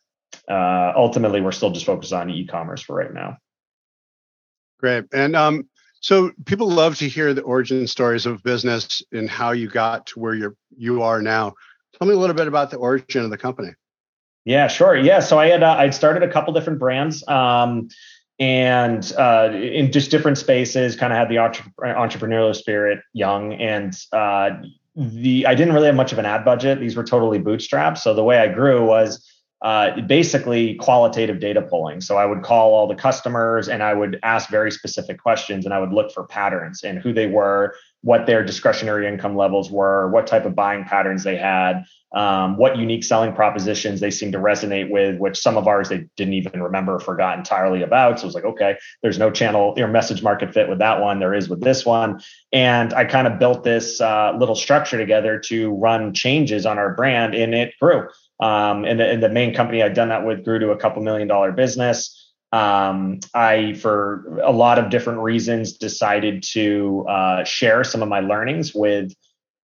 uh, 0.50 0.92
ultimately 0.96 1.40
we're 1.40 1.52
still 1.52 1.70
just 1.70 1.86
focused 1.86 2.12
on 2.12 2.32
e-commerce 2.32 2.82
for 2.82 2.96
right 2.96 3.14
now. 3.14 3.38
Great. 4.80 5.06
And 5.14 5.36
um, 5.36 5.68
so 6.02 6.32
people 6.46 6.70
love 6.70 6.98
to 6.98 7.10
hear 7.10 7.34
the 7.34 7.42
origin 7.42 7.88
stories 7.88 8.26
of 8.26 8.44
business 8.44 9.02
and 9.12 9.30
how 9.30 9.52
you 9.52 9.70
got 9.70 10.06
to 10.08 10.20
where 10.20 10.34
you're, 10.34 10.56
you 10.78 11.02
are 11.02 11.22
now. 11.22 11.54
Tell 11.98 12.08
me 12.08 12.14
a 12.14 12.18
little 12.18 12.36
bit 12.36 12.48
about 12.48 12.72
the 12.72 12.78
origin 12.78 13.24
of 13.24 13.30
the 13.30 13.38
company. 13.38 13.72
Yeah, 14.46 14.68
sure. 14.68 14.96
Yeah, 14.96 15.22
so 15.22 15.40
I 15.40 15.48
had 15.48 15.64
uh, 15.64 15.76
I'd 15.80 15.96
started 15.96 16.22
a 16.22 16.32
couple 16.32 16.54
different 16.54 16.78
brands, 16.78 17.28
um, 17.28 17.90
and 18.40 19.12
uh, 19.18 19.50
in 19.52 19.92
just 19.92 20.12
different 20.12 20.38
spaces. 20.38 20.96
Kind 20.96 21.12
of 21.12 21.18
had 21.18 21.30
the 21.30 21.40
entre- 21.40 21.72
entrepreneurial 21.80 22.56
spirit, 22.56 23.00
young, 23.14 23.54
and 23.54 23.98
uh, 24.12 24.52
the 24.96 25.48
I 25.48 25.56
didn't 25.56 25.74
really 25.74 25.88
have 25.88 25.96
much 25.96 26.12
of 26.12 26.20
an 26.20 26.26
ad 26.26 26.46
budget. 26.46 26.80
These 26.80 26.96
were 26.96 27.04
totally 27.04 27.40
bootstrapped. 27.40 27.98
So 27.98 28.14
the 28.14 28.24
way 28.24 28.38
I 28.38 28.48
grew 28.48 28.86
was 28.86 29.28
uh, 29.62 30.02
basically 30.02 30.76
qualitative 30.76 31.40
data 31.40 31.62
pulling. 31.62 32.02
So 32.02 32.18
I 32.18 32.26
would 32.26 32.44
call 32.44 32.74
all 32.74 32.88
the 32.88 32.96
customers 32.96 33.68
and 33.70 33.82
I 33.82 33.94
would 33.94 34.20
ask 34.22 34.50
very 34.50 34.72
specific 34.72 35.20
questions 35.20 35.66
and 35.66 35.74
I 35.74 35.80
would 35.80 35.94
look 35.94 36.12
for 36.12 36.26
patterns 36.26 36.84
and 36.84 37.00
who 37.00 37.14
they 37.14 37.28
were, 37.28 37.76
what 38.02 38.26
their 38.28 38.44
discretionary 38.44 39.08
income 39.08 39.36
levels 39.36 39.72
were, 39.72 40.12
what 40.12 40.28
type 40.28 40.46
of 40.46 40.56
buying 40.56 40.84
patterns 40.84 41.24
they 41.24 41.38
had, 41.38 41.84
um, 42.14 42.58
what 42.58 42.78
unique 42.78 43.04
selling 43.04 43.34
propositions 43.34 44.02
they 44.02 44.12
seemed 44.12 44.34
to 44.34 44.40
resonate 44.40 44.90
with, 44.90 45.18
which 45.18 45.38
some 45.38 45.58
of 45.58 45.68
ours 45.68 45.90
they 45.90 46.06
didn't 46.16 46.34
even 46.34 46.62
remember 46.62 46.96
or 46.96 47.00
forgot 47.00 47.38
entirely 47.38 47.82
about. 47.82 48.20
So 48.20 48.26
it 48.26 48.28
was 48.28 48.36
like, 48.36 48.46
okay, 48.46 48.78
there's 49.02 49.18
no 49.18 49.32
channel 49.32 49.74
or 49.78 49.88
message 49.88 50.22
market 50.22 50.54
fit 50.54 50.70
with 50.70 50.80
that 50.80 51.02
one. 51.02 51.20
There 51.20 51.34
is 51.34 51.50
with 51.50 51.62
this 51.62 51.86
one. 51.86 52.22
And 52.52 52.94
I 52.94 53.06
kind 53.06 53.26
of 53.26 53.40
built 53.40 53.64
this 53.64 54.00
uh, 54.00 54.34
little 54.38 54.56
structure 54.56 54.98
together 54.98 55.40
to 55.46 55.72
run 55.72 56.14
changes 56.14 56.66
on 56.66 56.78
our 56.78 56.94
brand, 56.94 57.34
and 57.34 57.56
it 57.56 57.74
grew. 57.82 58.08
Um, 58.40 58.84
and, 58.84 59.00
the, 59.00 59.10
and 59.10 59.24
the 59.24 59.30
main 59.30 59.54
company 59.54 59.82
I'd 59.82 59.94
done 59.94 60.10
that 60.10 60.26
with 60.26 60.44
grew 60.44 60.60
to 60.60 60.72
a 60.72 60.78
couple 60.78 61.02
million 61.02 61.28
dollar 61.28 61.52
business. 61.52 62.34
Um, 62.52 63.20
I, 63.34 63.74
for 63.74 64.40
a 64.44 64.52
lot 64.52 64.80
of 64.80 64.90
different 64.90 65.20
reasons, 65.20 65.74
decided 65.74 66.44
to 66.52 67.06
uh, 67.10 67.44
share 67.44 67.84
some 67.84 68.02
of 68.02 68.10
my 68.10 68.20
learnings 68.20 68.74
with 68.74 69.14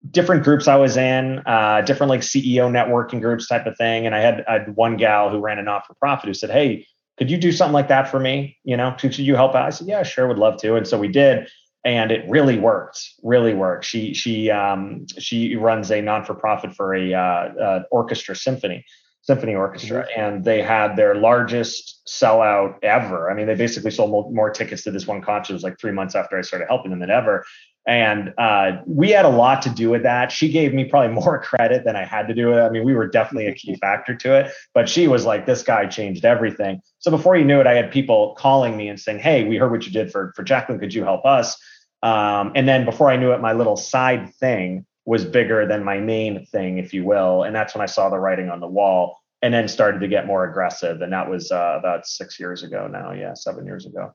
different 0.10 0.44
groups 0.44 0.68
I 0.68 0.78
was 0.78 0.98
in, 0.98 1.40
uh, 1.46 1.82
different 1.82 2.10
like 2.10 2.22
CEO 2.22 2.70
networking 2.72 3.22
groups 3.22 3.48
type 3.48 3.66
of 3.66 3.78
thing. 3.78 4.06
And 4.06 4.16
I 4.16 4.20
had, 4.20 4.44
I 4.48 4.54
had 4.54 4.76
one 4.76 4.98
gal 4.98 5.30
who 5.30 5.40
ran 5.40 5.60
a 5.60 5.64
not 5.64 5.86
for 5.86 5.94
profit 5.96 6.28
who 6.28 6.34
said, 6.34 6.50
Hey, 6.50 6.88
could 7.18 7.30
you 7.30 7.38
do 7.38 7.52
something 7.52 7.74
like 7.74 7.90
that 7.90 8.10
for 8.10 8.20
me? 8.20 8.58
You 8.64 8.78
know, 8.78 8.96
could 8.98 9.18
you 9.18 9.36
help 9.36 9.54
out? 9.54 9.68
I 9.68 9.70
said, 9.70 9.88
Yeah, 9.88 10.04
sure, 10.04 10.28
would 10.28 10.40
love 10.40 10.58
to. 10.62 10.76
And 10.76 10.88
so 10.88 10.98
we 10.98 11.08
did. 11.08 11.48
And 11.84 12.12
it 12.12 12.30
really 12.30 12.60
worked, 12.60 13.02
really 13.24 13.56
worked. 13.56 13.86
She 13.86 14.14
she 14.14 14.52
um, 14.52 15.08
she 15.18 15.56
runs 15.56 15.90
a 15.92 16.00
non 16.02 16.24
for 16.26 16.36
profit 16.36 16.76
for 16.76 16.94
a 16.94 17.14
uh, 17.14 17.20
uh, 17.20 17.84
orchestra 17.90 18.36
symphony 18.36 18.86
symphony 19.22 19.56
orchestra, 19.56 20.04
mm-hmm. 20.04 20.20
and 20.20 20.44
they 20.44 20.62
had 20.62 20.96
their 20.96 21.16
largest 21.16 22.02
sellout 22.08 22.76
ever. 22.84 23.32
I 23.32 23.34
mean, 23.34 23.48
they 23.48 23.56
basically 23.56 23.92
sold 23.92 24.10
more, 24.12 24.32
more 24.32 24.50
tickets 24.50 24.84
to 24.84 24.92
this 24.92 25.08
one 25.08 25.22
concert. 25.22 25.54
It 25.54 25.56
was 25.56 25.64
like 25.64 25.80
three 25.80 25.92
months 25.92 26.16
after 26.16 26.38
I 26.38 26.42
started 26.42 26.68
helping 26.68 26.92
them 26.92 27.00
than 27.00 27.12
ever. 27.12 27.46
And 27.88 28.34
uh, 28.38 28.82
we 28.86 29.10
had 29.10 29.26
a 29.26 29.30
lot 29.30 29.64
to 29.64 29.70
do 29.70 29.90
with 29.90 30.04
that. 30.04 30.32
She 30.32 30.50
gave 30.50 30.74
me 30.74 30.86
probably 30.86 31.14
more 31.24 31.42
credit 31.42 31.84
than 31.84 31.96
I 31.96 32.06
had 32.06 32.28
to 32.28 32.34
do 32.34 32.48
with 32.48 32.58
it. 32.58 32.62
I 32.62 32.70
mean, 32.70 32.84
we 32.84 32.94
were 32.94 33.08
definitely 33.08 33.48
a 33.48 33.56
key 33.56 33.76
factor 33.76 34.16
to 34.16 34.36
it, 34.36 34.52
but 34.74 34.88
she 34.88 35.08
was 35.08 35.26
like, 35.26 35.46
this 35.46 35.64
guy 35.64 35.86
changed 35.88 36.26
everything. 36.26 36.82
So 37.00 37.12
before 37.12 37.36
you 37.36 37.46
knew 37.46 37.60
it, 37.60 37.68
I 37.68 37.74
had 37.74 37.92
people 37.92 38.36
calling 38.38 38.78
me 38.78 38.88
and 38.88 39.00
saying, 39.00 39.20
Hey, 39.20 39.44
we 39.44 39.58
heard 39.58 39.72
what 39.72 39.86
you 39.86 39.92
did 39.92 40.12
for, 40.12 40.34
for 40.36 40.44
Jacqueline. 40.44 40.80
Could 40.80 40.94
you 40.94 41.04
help 41.04 41.26
us? 41.26 41.58
Um, 42.04 42.52
and 42.56 42.68
then 42.68 42.86
before 42.86 43.10
I 43.10 43.16
knew 43.16 43.32
it, 43.32 43.42
my 43.42 43.54
little 43.54 43.78
side 43.78 44.34
thing 44.36 44.86
was 45.06 45.26
bigger 45.26 45.68
than 45.68 45.84
my 45.84 46.00
main 46.00 46.46
thing, 46.46 46.78
if 46.78 46.94
you 46.94 47.04
will. 47.04 47.44
And 47.44 47.56
that's 47.56 47.74
when 47.74 47.82
I 47.82 47.88
saw 47.88 48.10
the 48.10 48.20
writing 48.20 48.50
on 48.50 48.60
the 48.60 48.68
wall 48.68 49.20
and 49.42 49.54
then 49.54 49.68
started 49.68 50.00
to 50.02 50.08
get 50.08 50.28
more 50.28 50.50
aggressive. 50.50 51.02
And 51.02 51.12
that 51.14 51.30
was 51.30 51.52
uh, 51.52 51.76
about 51.78 52.06
six 52.06 52.40
years 52.40 52.64
ago 52.64 52.88
now. 52.88 53.12
Yeah, 53.12 53.34
seven 53.34 53.66
years 53.66 53.86
ago. 53.86 54.14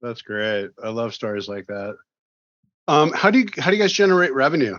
That's 0.00 0.22
great. 0.22 0.70
I 0.82 0.88
love 0.88 1.14
stories 1.14 1.48
like 1.48 1.66
that. 1.66 1.96
Um, 2.88 3.12
how 3.12 3.30
do 3.30 3.38
you 3.38 3.46
how 3.58 3.70
do 3.70 3.76
you 3.76 3.82
guys 3.82 3.92
generate 3.92 4.34
revenue? 4.34 4.76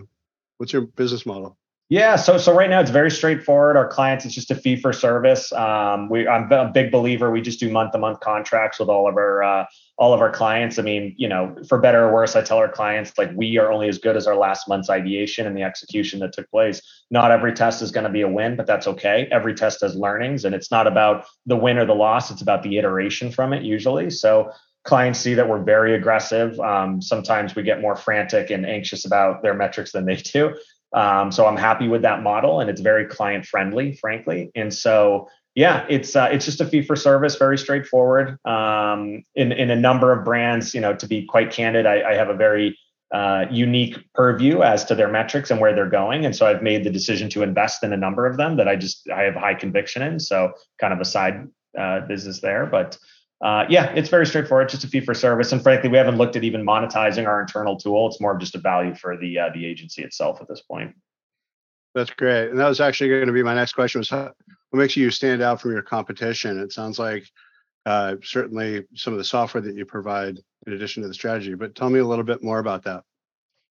What's 0.57 0.73
your 0.73 0.83
business 0.83 1.25
model? 1.25 1.57
Yeah, 1.89 2.15
so 2.15 2.39
so 2.39 2.55
right 2.55 2.69
now 2.69 2.79
it's 2.79 2.89
very 2.89 3.11
straightforward. 3.11 3.77
Our 3.77 3.87
clients, 3.87 4.25
it's 4.25 4.33
just 4.33 4.49
a 4.49 4.55
fee 4.55 4.75
for 4.75 4.91
service. 4.91 5.53
Um, 5.53 6.09
we, 6.09 6.27
I'm 6.27 6.51
a 6.51 6.71
big 6.73 6.91
believer. 6.91 7.29
We 7.29 7.41
just 7.41 7.59
do 7.59 7.69
month 7.69 7.91
to 7.91 7.99
month 7.99 8.21
contracts 8.21 8.79
with 8.79 8.89
all 8.89 9.07
of 9.07 9.15
our 9.17 9.43
uh, 9.43 9.65
all 9.97 10.11
of 10.11 10.19
our 10.19 10.31
clients. 10.31 10.79
I 10.79 10.81
mean, 10.81 11.13
you 11.15 11.27
know, 11.27 11.55
for 11.69 11.79
better 11.79 12.03
or 12.05 12.11
worse, 12.11 12.35
I 12.35 12.41
tell 12.41 12.57
our 12.57 12.71
clients 12.71 13.15
like 13.19 13.29
we 13.35 13.59
are 13.59 13.71
only 13.71 13.87
as 13.87 13.99
good 13.99 14.17
as 14.17 14.25
our 14.25 14.35
last 14.35 14.67
month's 14.67 14.89
ideation 14.89 15.45
and 15.45 15.55
the 15.55 15.61
execution 15.61 16.19
that 16.21 16.33
took 16.33 16.49
place. 16.49 16.81
Not 17.11 17.29
every 17.29 17.53
test 17.53 17.83
is 17.83 17.91
going 17.91 18.05
to 18.05 18.09
be 18.09 18.21
a 18.21 18.27
win, 18.27 18.55
but 18.55 18.65
that's 18.65 18.87
okay. 18.87 19.27
Every 19.31 19.53
test 19.53 19.81
has 19.81 19.95
learnings, 19.95 20.43
and 20.43 20.55
it's 20.55 20.71
not 20.71 20.87
about 20.87 21.25
the 21.45 21.55
win 21.55 21.77
or 21.77 21.85
the 21.85 21.93
loss. 21.93 22.31
It's 22.31 22.41
about 22.41 22.63
the 22.63 22.79
iteration 22.79 23.31
from 23.31 23.53
it 23.53 23.61
usually. 23.61 24.09
So 24.09 24.51
clients 24.85 25.19
see 25.19 25.33
that 25.33 25.49
we're 25.49 25.63
very 25.63 25.95
aggressive. 25.95 26.59
Um, 26.59 27.01
sometimes 27.01 27.55
we 27.55 27.63
get 27.63 27.81
more 27.81 27.95
frantic 27.95 28.51
and 28.51 28.65
anxious 28.65 29.05
about 29.05 29.41
their 29.41 29.53
metrics 29.53 29.91
than 29.91 30.05
they 30.05 30.15
do. 30.15 30.55
Um, 30.93 31.31
so 31.31 31.45
I'm 31.45 31.57
happy 31.57 31.87
with 31.87 32.03
that 32.03 32.23
model, 32.23 32.61
and 32.61 32.69
it's 32.69 32.81
very 32.81 33.05
client 33.05 33.45
friendly, 33.45 33.93
frankly. 33.95 34.51
And 34.55 34.73
so 34.73 35.27
yeah, 35.55 35.85
it's 35.89 36.15
uh, 36.15 36.29
it's 36.31 36.45
just 36.45 36.61
a 36.61 36.65
fee 36.65 36.81
for 36.81 36.95
service, 36.95 37.35
very 37.35 37.57
straightforward. 37.57 38.37
Um, 38.45 39.23
in 39.35 39.51
in 39.51 39.71
a 39.71 39.75
number 39.75 40.11
of 40.11 40.23
brands, 40.23 40.73
you 40.73 40.81
know, 40.81 40.93
to 40.95 41.07
be 41.07 41.25
quite 41.25 41.51
candid, 41.51 41.85
I, 41.85 42.11
I 42.11 42.15
have 42.15 42.29
a 42.29 42.33
very 42.33 42.77
uh, 43.13 43.45
unique 43.49 43.97
purview 44.13 44.61
as 44.61 44.83
to 44.85 44.95
their 44.95 45.07
metrics 45.07 45.51
and 45.51 45.59
where 45.59 45.73
they're 45.73 45.89
going, 45.89 46.25
and 46.25 46.35
so 46.35 46.45
I've 46.45 46.61
made 46.61 46.83
the 46.83 46.89
decision 46.89 47.29
to 47.31 47.43
invest 47.43 47.83
in 47.83 47.93
a 47.93 47.97
number 47.97 48.25
of 48.25 48.37
them 48.37 48.57
that 48.57 48.67
I 48.67 48.75
just 48.75 49.09
I 49.09 49.23
have 49.23 49.35
high 49.35 49.53
conviction 49.55 50.01
in. 50.01 50.19
So 50.19 50.51
kind 50.79 50.93
of 50.93 50.99
a 50.99 51.05
side 51.05 51.47
uh, 51.77 52.01
business 52.01 52.41
there, 52.41 52.65
but 52.65 52.97
uh, 53.43 53.65
yeah, 53.69 53.91
it's 53.91 54.09
very 54.09 54.25
straightforward, 54.25 54.69
just 54.69 54.83
a 54.83 54.87
fee 54.87 55.01
for 55.01 55.13
service. 55.13 55.51
And 55.51 55.61
frankly, 55.61 55.89
we 55.89 55.97
haven't 55.97 56.17
looked 56.17 56.35
at 56.35 56.43
even 56.43 56.65
monetizing 56.65 57.27
our 57.27 57.41
internal 57.41 57.77
tool. 57.77 58.07
It's 58.07 58.21
more 58.21 58.33
of 58.33 58.39
just 58.39 58.55
a 58.55 58.59
value 58.59 58.95
for 58.95 59.17
the 59.17 59.39
uh, 59.39 59.49
the 59.53 59.65
agency 59.65 60.03
itself 60.03 60.41
at 60.41 60.47
this 60.47 60.61
point. 60.61 60.95
That's 61.93 62.09
great. 62.11 62.49
And 62.49 62.59
that 62.59 62.67
was 62.67 62.81
actually 62.81 63.09
going 63.09 63.27
to 63.27 63.33
be 63.33 63.43
my 63.43 63.55
next 63.55 63.73
question: 63.73 63.99
was 63.99 64.09
how, 64.09 64.31
what 64.69 64.79
makes 64.79 64.95
you 64.95 65.11
stand 65.11 65.41
out 65.41 65.61
from 65.61 65.71
your 65.71 65.81
competition? 65.81 66.59
It 66.59 66.71
sounds 66.71 66.97
like 66.97 67.25
uh, 67.85 68.15
certainly 68.23 68.85
some 68.95 69.13
of 69.13 69.19
the 69.19 69.25
software 69.25 69.61
that 69.61 69.75
you 69.75 69.85
provide 69.85 70.39
in 70.65 70.73
addition 70.73 71.03
to 71.03 71.07
the 71.07 71.13
strategy. 71.13 71.55
But 71.55 71.75
tell 71.75 71.89
me 71.89 71.99
a 71.99 72.05
little 72.05 72.25
bit 72.25 72.41
more 72.41 72.59
about 72.59 72.83
that. 72.85 73.03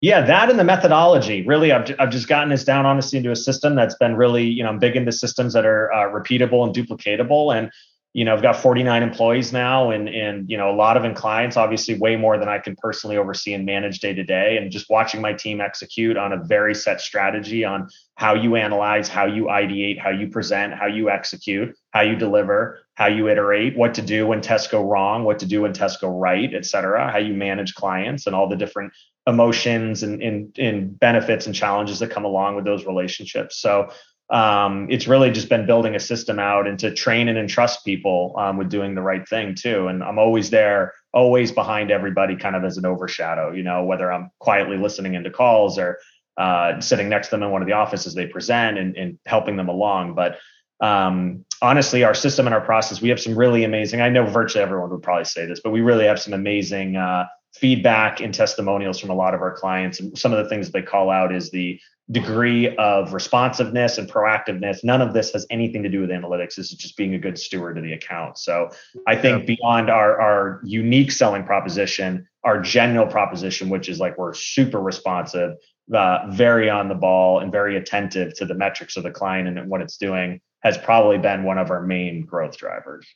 Yeah, 0.00 0.21
that 0.21 0.50
and 0.50 0.59
the 0.59 0.64
methodology. 0.64 1.47
Really, 1.47 1.73
I've, 1.73 1.94
I've 1.99 2.11
just 2.11 2.28
gotten 2.28 2.50
this 2.50 2.64
down 2.64 2.85
honestly 2.85 3.16
into 3.16 3.30
a 3.30 3.37
system 3.37 3.75
that's 3.75 3.94
been 3.94 4.16
really, 4.16 4.44
you 4.44 4.62
know, 4.62 4.68
I'm 4.68 4.78
big 4.78 4.97
into 4.97 5.11
systems 5.11 5.54
that 5.54 5.64
are 5.64 5.90
uh, 5.92 6.11
repeatable 6.11 6.62
and 6.62 6.75
duplicatable. 6.75 7.56
And 7.56 7.71
you 8.14 8.25
know, 8.25 8.33
I've 8.33 8.42
got 8.42 8.54
49 8.54 9.02
employees 9.02 9.52
now 9.52 9.90
and, 9.90 10.09
and, 10.09 10.49
you 10.49 10.56
know, 10.56 10.71
a 10.71 10.76
lot 10.76 10.97
of 10.97 11.04
in 11.04 11.14
clients, 11.14 11.56
obviously 11.56 11.99
way 11.99 12.14
more 12.14 12.38
than 12.38 12.49
I 12.49 12.61
can 12.61 12.76
personally 12.76 13.16
oversee 13.16 13.54
and 13.54 13.66
manage 13.66 13.99
day 13.99 14.14
to 14.14 14.23
day. 14.23 14.56
And 14.56 14.71
just 14.71 14.88
watching 14.88 15.21
my 15.21 15.33
team 15.33 15.61
execute 15.61 16.16
on 16.16 16.33
a 16.33 16.44
very 16.44 16.76
set 16.76 17.00
strategy 17.00 17.64
on 17.64 17.88
how 18.14 18.35
you 18.35 18.54
analyze, 18.54 19.09
how 19.09 19.26
you 19.26 19.47
ideate, 19.47 19.99
how 19.99 20.11
you 20.11 20.28
present, 20.28 20.75
how 20.75 20.87
you 20.87 21.11
execute, 21.11 21.76
how 21.90 22.02
you 22.02 22.14
deliver, 22.14 22.78
how 22.94 23.09
you 23.09 23.28
iterate, 23.28 23.76
what 23.76 23.94
to 23.94 24.02
do 24.02 24.28
when 24.28 24.40
tests 24.40 24.68
go 24.68 24.85
wrong, 24.85 25.25
what 25.25 25.40
to 25.40 25.47
do 25.47 25.62
when 25.62 25.73
tests 25.73 26.00
go 26.00 26.09
right, 26.09 26.54
et 26.54 26.64
cetera, 26.64 27.11
how 27.11 27.18
you 27.18 27.35
manage 27.35 27.75
clients 27.75 28.28
and 28.28 28.37
all 28.37 28.49
the 28.49 28.54
different 28.54 28.92
emotions 29.26 30.04
and, 30.04 30.23
and, 30.23 30.56
and 30.56 31.00
benefits 31.00 31.47
and 31.47 31.54
challenges 31.54 31.99
that 31.99 32.11
come 32.11 32.25
along 32.25 32.54
with 32.54 32.64
those 32.64 32.87
relationships. 32.87 33.59
So 33.59 33.88
um, 34.31 34.88
it's 34.90 35.07
really 35.07 35.31
just 35.31 35.49
been 35.49 35.66
building 35.66 35.95
a 35.95 36.00
system 36.00 36.38
out 36.38 36.66
and 36.66 36.78
to 36.78 36.93
train 36.95 37.28
and 37.28 37.38
entrust 37.38 37.85
people 37.85 38.35
um, 38.38 38.57
with 38.57 38.71
doing 38.71 38.95
the 38.95 39.02
right 39.02 39.28
thing 39.28 39.54
too. 39.54 39.88
And 39.88 40.02
I'm 40.02 40.19
always 40.19 40.50
there, 40.50 40.95
always 41.12 41.52
behind 41.52 41.90
everybody, 41.90 42.35
kind 42.35 42.57
of 42.57 42.64
as 42.64 42.78
an 42.78 42.87
overshadow. 42.87 43.52
You 43.52 43.62
know, 43.62 43.85
whether 43.85 44.11
I'm 44.11 44.31
quietly 44.38 44.78
listening 44.78 45.14
into 45.14 45.31
calls 45.31 45.78
or 45.78 45.99
uh, 46.38 46.81
sitting 46.81 47.09
next 47.09 47.28
to 47.28 47.31
them 47.33 47.43
in 47.43 47.50
one 47.50 47.62
of 47.62 47.69
the 47.69 47.75
offices 47.75 48.14
they 48.14 48.26
present 48.26 48.78
and, 48.78 48.97
and 48.97 49.19
helping 49.26 49.57
them 49.57 49.69
along. 49.69 50.14
But 50.14 50.38
um, 50.81 51.45
honestly, 51.62 52.02
our 52.02 52.14
system 52.14 52.47
and 52.47 52.54
our 52.54 52.61
process, 52.61 53.00
we 53.00 53.11
have 53.11 53.21
some 53.21 53.37
really 53.37 53.64
amazing. 53.64 54.00
I 54.00 54.09
know 54.09 54.26
virtually 54.26 54.62
everyone 54.62 54.90
would 54.90 55.02
probably 55.02 55.25
say 55.25 55.47
this, 55.47 55.61
but 55.62 55.71
we 55.71 55.81
really 55.81 56.07
have 56.07 56.21
some 56.21 56.33
amazing 56.33 56.97
uh, 56.97 57.26
feedback 57.54 58.21
and 58.21 58.35
testimonials 58.35 58.99
from 58.99 59.11
a 59.11 59.14
lot 59.14 59.35
of 59.35 59.40
our 59.43 59.52
clients. 59.52 60.00
And 60.00 60.19
some 60.19 60.33
of 60.33 60.43
the 60.43 60.49
things 60.49 60.71
they 60.71 60.83
call 60.83 61.11
out 61.11 61.33
is 61.33 61.50
the 61.50 61.81
degree 62.11 62.76
of 62.76 63.14
responsiveness 63.14 63.96
and 63.96 64.11
proactiveness. 64.11 64.84
None 64.84 65.00
of 65.00 65.14
this 65.14 65.32
has 65.32 65.46
anything 65.49 65.82
to 65.82 65.88
do 65.88 66.00
with 66.00 66.11
analytics. 66.11 66.56
This 66.56 66.70
is 66.70 66.75
just 66.76 66.96
being 66.99 67.14
a 67.14 67.18
good 67.18 67.38
steward 67.38 67.78
of 67.78 67.84
the 67.84 67.94
account. 67.94 68.37
So 68.37 68.68
I 69.06 69.16
think 69.16 69.40
yeah. 69.40 69.56
beyond 69.56 69.88
our, 69.88 70.20
our 70.20 70.61
unique 70.64 71.11
selling 71.11 71.44
proposition, 71.44 72.28
our 72.44 72.61
general 72.61 73.06
proposition, 73.06 73.70
which 73.70 73.88
is 73.88 74.00
like 74.00 74.18
we're 74.18 74.34
super 74.34 74.80
responsive, 74.80 75.54
uh, 75.94 76.26
very 76.30 76.68
on 76.68 76.88
the 76.88 76.94
ball, 76.94 77.40
and 77.40 77.50
very 77.50 77.76
attentive 77.76 78.34
to 78.34 78.44
the 78.44 78.54
metrics 78.54 78.99
of 78.99 79.02
the 79.02 79.11
client 79.11 79.49
and 79.49 79.70
what 79.70 79.80
it's 79.80 79.96
doing, 79.96 80.42
has 80.62 80.76
probably 80.76 81.16
been 81.16 81.42
one 81.42 81.56
of 81.56 81.70
our 81.70 81.82
main 81.82 82.26
growth 82.26 82.58
drivers. 82.58 83.06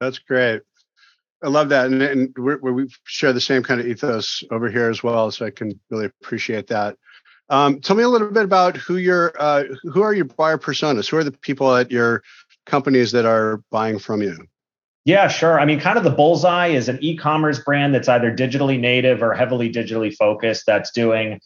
That's 0.00 0.18
great. 0.18 0.60
I 1.42 1.48
love 1.48 1.68
that, 1.70 1.86
and, 1.86 2.02
and 2.02 2.34
we 2.62 2.88
share 3.04 3.34
the 3.34 3.40
same 3.40 3.62
kind 3.62 3.80
of 3.80 3.86
ethos 3.86 4.42
over 4.50 4.70
here 4.70 4.88
as 4.88 5.02
well. 5.02 5.30
So 5.30 5.44
I 5.44 5.50
can 5.50 5.78
really 5.90 6.06
appreciate 6.06 6.66
that. 6.68 6.96
Um, 7.50 7.80
tell 7.80 7.96
me 7.96 8.02
a 8.02 8.08
little 8.08 8.30
bit 8.30 8.44
about 8.44 8.76
who 8.76 8.96
your 8.96 9.32
uh, 9.38 9.64
who 9.82 10.02
are 10.02 10.14
your 10.14 10.24
buyer 10.24 10.58
personas? 10.58 11.08
Who 11.08 11.16
are 11.18 11.24
the 11.24 11.32
people 11.32 11.74
at 11.74 11.90
your 11.90 12.22
companies 12.66 13.12
that 13.12 13.26
are 13.26 13.62
buying 13.70 13.98
from 13.98 14.22
you? 14.22 14.46
Yeah, 15.04 15.28
sure. 15.28 15.60
I 15.60 15.66
mean, 15.66 15.80
kind 15.80 15.98
of 15.98 16.04
the 16.04 16.10
bullseye 16.10 16.68
is 16.68 16.88
an 16.88 16.98
e-commerce 17.02 17.58
brand 17.58 17.94
that's 17.94 18.08
either 18.08 18.34
digitally 18.34 18.80
native 18.80 19.22
or 19.22 19.34
heavily 19.34 19.70
digitally 19.70 20.14
focused. 20.14 20.64
That's 20.66 20.90
doing 20.92 21.40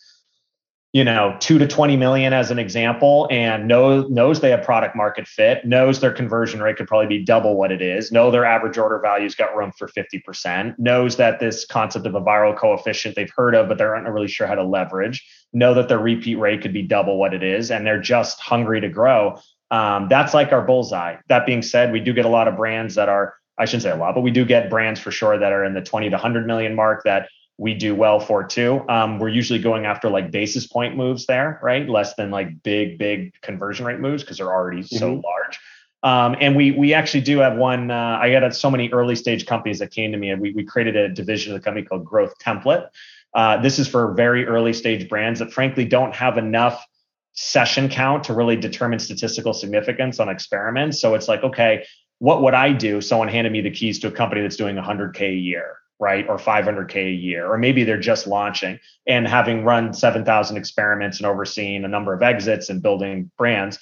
you 0.98 1.04
know, 1.04 1.36
two 1.38 1.58
to 1.58 1.68
20 1.68 1.96
million 1.96 2.32
as 2.32 2.50
an 2.50 2.58
example, 2.58 3.28
and 3.30 3.68
knows 3.68 4.10
knows 4.10 4.40
they 4.40 4.50
have 4.50 4.64
product 4.64 4.96
market 4.96 5.28
fit, 5.28 5.64
knows 5.64 6.00
their 6.00 6.10
conversion 6.10 6.60
rate 6.60 6.76
could 6.76 6.88
probably 6.88 7.06
be 7.06 7.24
double 7.24 7.54
what 7.54 7.70
it 7.70 7.80
is, 7.80 8.10
know 8.10 8.32
their 8.32 8.44
average 8.44 8.76
order 8.76 8.98
value's 8.98 9.36
got 9.36 9.54
room 9.56 9.70
for 9.78 9.86
50%, 9.86 10.76
knows 10.76 11.16
that 11.16 11.38
this 11.38 11.64
concept 11.64 12.04
of 12.04 12.16
a 12.16 12.20
viral 12.20 12.58
coefficient 12.58 13.14
they've 13.14 13.30
heard 13.36 13.54
of, 13.54 13.68
but 13.68 13.78
they're 13.78 13.94
not 14.02 14.12
really 14.12 14.26
sure 14.26 14.48
how 14.48 14.56
to 14.56 14.64
leverage, 14.64 15.24
know 15.52 15.72
that 15.72 15.88
their 15.88 16.00
repeat 16.00 16.34
rate 16.34 16.62
could 16.62 16.72
be 16.72 16.82
double 16.82 17.16
what 17.16 17.32
it 17.32 17.44
is, 17.44 17.70
and 17.70 17.86
they're 17.86 18.02
just 18.02 18.40
hungry 18.40 18.80
to 18.80 18.88
grow. 18.88 19.38
Um, 19.70 20.08
that's 20.08 20.34
like 20.34 20.50
our 20.50 20.62
bullseye. 20.62 21.18
That 21.28 21.46
being 21.46 21.62
said, 21.62 21.92
we 21.92 22.00
do 22.00 22.12
get 22.12 22.24
a 22.24 22.28
lot 22.28 22.48
of 22.48 22.56
brands 22.56 22.96
that 22.96 23.08
are, 23.08 23.36
I 23.56 23.66
shouldn't 23.66 23.84
say 23.84 23.92
a 23.92 23.96
lot, 23.96 24.16
but 24.16 24.22
we 24.22 24.32
do 24.32 24.44
get 24.44 24.68
brands 24.68 24.98
for 24.98 25.12
sure 25.12 25.38
that 25.38 25.52
are 25.52 25.64
in 25.64 25.74
the 25.74 25.80
20 25.80 26.10
to 26.10 26.16
100 26.16 26.44
million 26.44 26.74
mark 26.74 27.04
that 27.04 27.28
we 27.58 27.74
do 27.74 27.94
well 27.94 28.20
for 28.20 28.44
too. 28.44 28.84
Um, 28.88 29.18
we're 29.18 29.28
usually 29.28 29.58
going 29.58 29.84
after 29.84 30.08
like 30.08 30.30
basis 30.30 30.66
point 30.66 30.96
moves 30.96 31.26
there, 31.26 31.58
right? 31.62 31.88
Less 31.88 32.14
than 32.14 32.30
like 32.30 32.62
big, 32.62 32.98
big 32.98 33.34
conversion 33.42 33.84
rate 33.84 33.98
moves 33.98 34.22
because 34.22 34.38
they're 34.38 34.52
already 34.52 34.82
mm-hmm. 34.82 34.96
so 34.96 35.14
large. 35.14 35.58
Um, 36.04 36.36
and 36.40 36.54
we 36.54 36.70
we 36.70 36.94
actually 36.94 37.22
do 37.22 37.38
have 37.38 37.56
one. 37.56 37.90
Uh, 37.90 38.18
I 38.22 38.30
got 38.30 38.54
so 38.54 38.70
many 38.70 38.88
early 38.90 39.16
stage 39.16 39.46
companies 39.46 39.80
that 39.80 39.90
came 39.90 40.12
to 40.12 40.18
me, 40.18 40.30
and 40.30 40.40
we 40.40 40.52
we 40.52 40.64
created 40.64 40.94
a 40.94 41.08
division 41.08 41.52
of 41.52 41.60
the 41.60 41.64
company 41.64 41.84
called 41.84 42.04
Growth 42.04 42.38
Template. 42.38 42.88
Uh, 43.34 43.60
this 43.60 43.78
is 43.78 43.88
for 43.88 44.14
very 44.14 44.46
early 44.46 44.72
stage 44.72 45.08
brands 45.08 45.40
that 45.40 45.52
frankly 45.52 45.84
don't 45.84 46.14
have 46.14 46.38
enough 46.38 46.86
session 47.32 47.88
count 47.88 48.24
to 48.24 48.34
really 48.34 48.56
determine 48.56 48.98
statistical 48.98 49.52
significance 49.52 50.18
on 50.18 50.28
experiments. 50.28 51.00
So 51.00 51.14
it's 51.14 51.28
like, 51.28 51.42
okay, 51.42 51.84
what 52.18 52.42
would 52.42 52.54
I 52.54 52.72
do? 52.72 53.00
Someone 53.00 53.28
handed 53.28 53.52
me 53.52 53.60
the 53.60 53.70
keys 53.70 53.98
to 54.00 54.08
a 54.08 54.10
company 54.10 54.42
that's 54.42 54.56
doing 54.56 54.76
100k 54.76 55.20
a 55.20 55.32
year, 55.32 55.76
right, 56.00 56.28
or 56.28 56.36
500k 56.36 56.96
a 56.96 57.10
year, 57.10 57.50
or 57.50 57.58
maybe 57.58 57.84
they're 57.84 57.98
just 57.98 58.26
launching 58.26 58.78
and 59.06 59.26
having 59.26 59.64
run 59.64 59.92
7,000 59.92 60.56
experiments 60.56 61.18
and 61.18 61.26
overseeing 61.26 61.84
a 61.84 61.88
number 61.88 62.12
of 62.12 62.22
exits 62.22 62.70
and 62.70 62.82
building 62.82 63.30
brands 63.36 63.78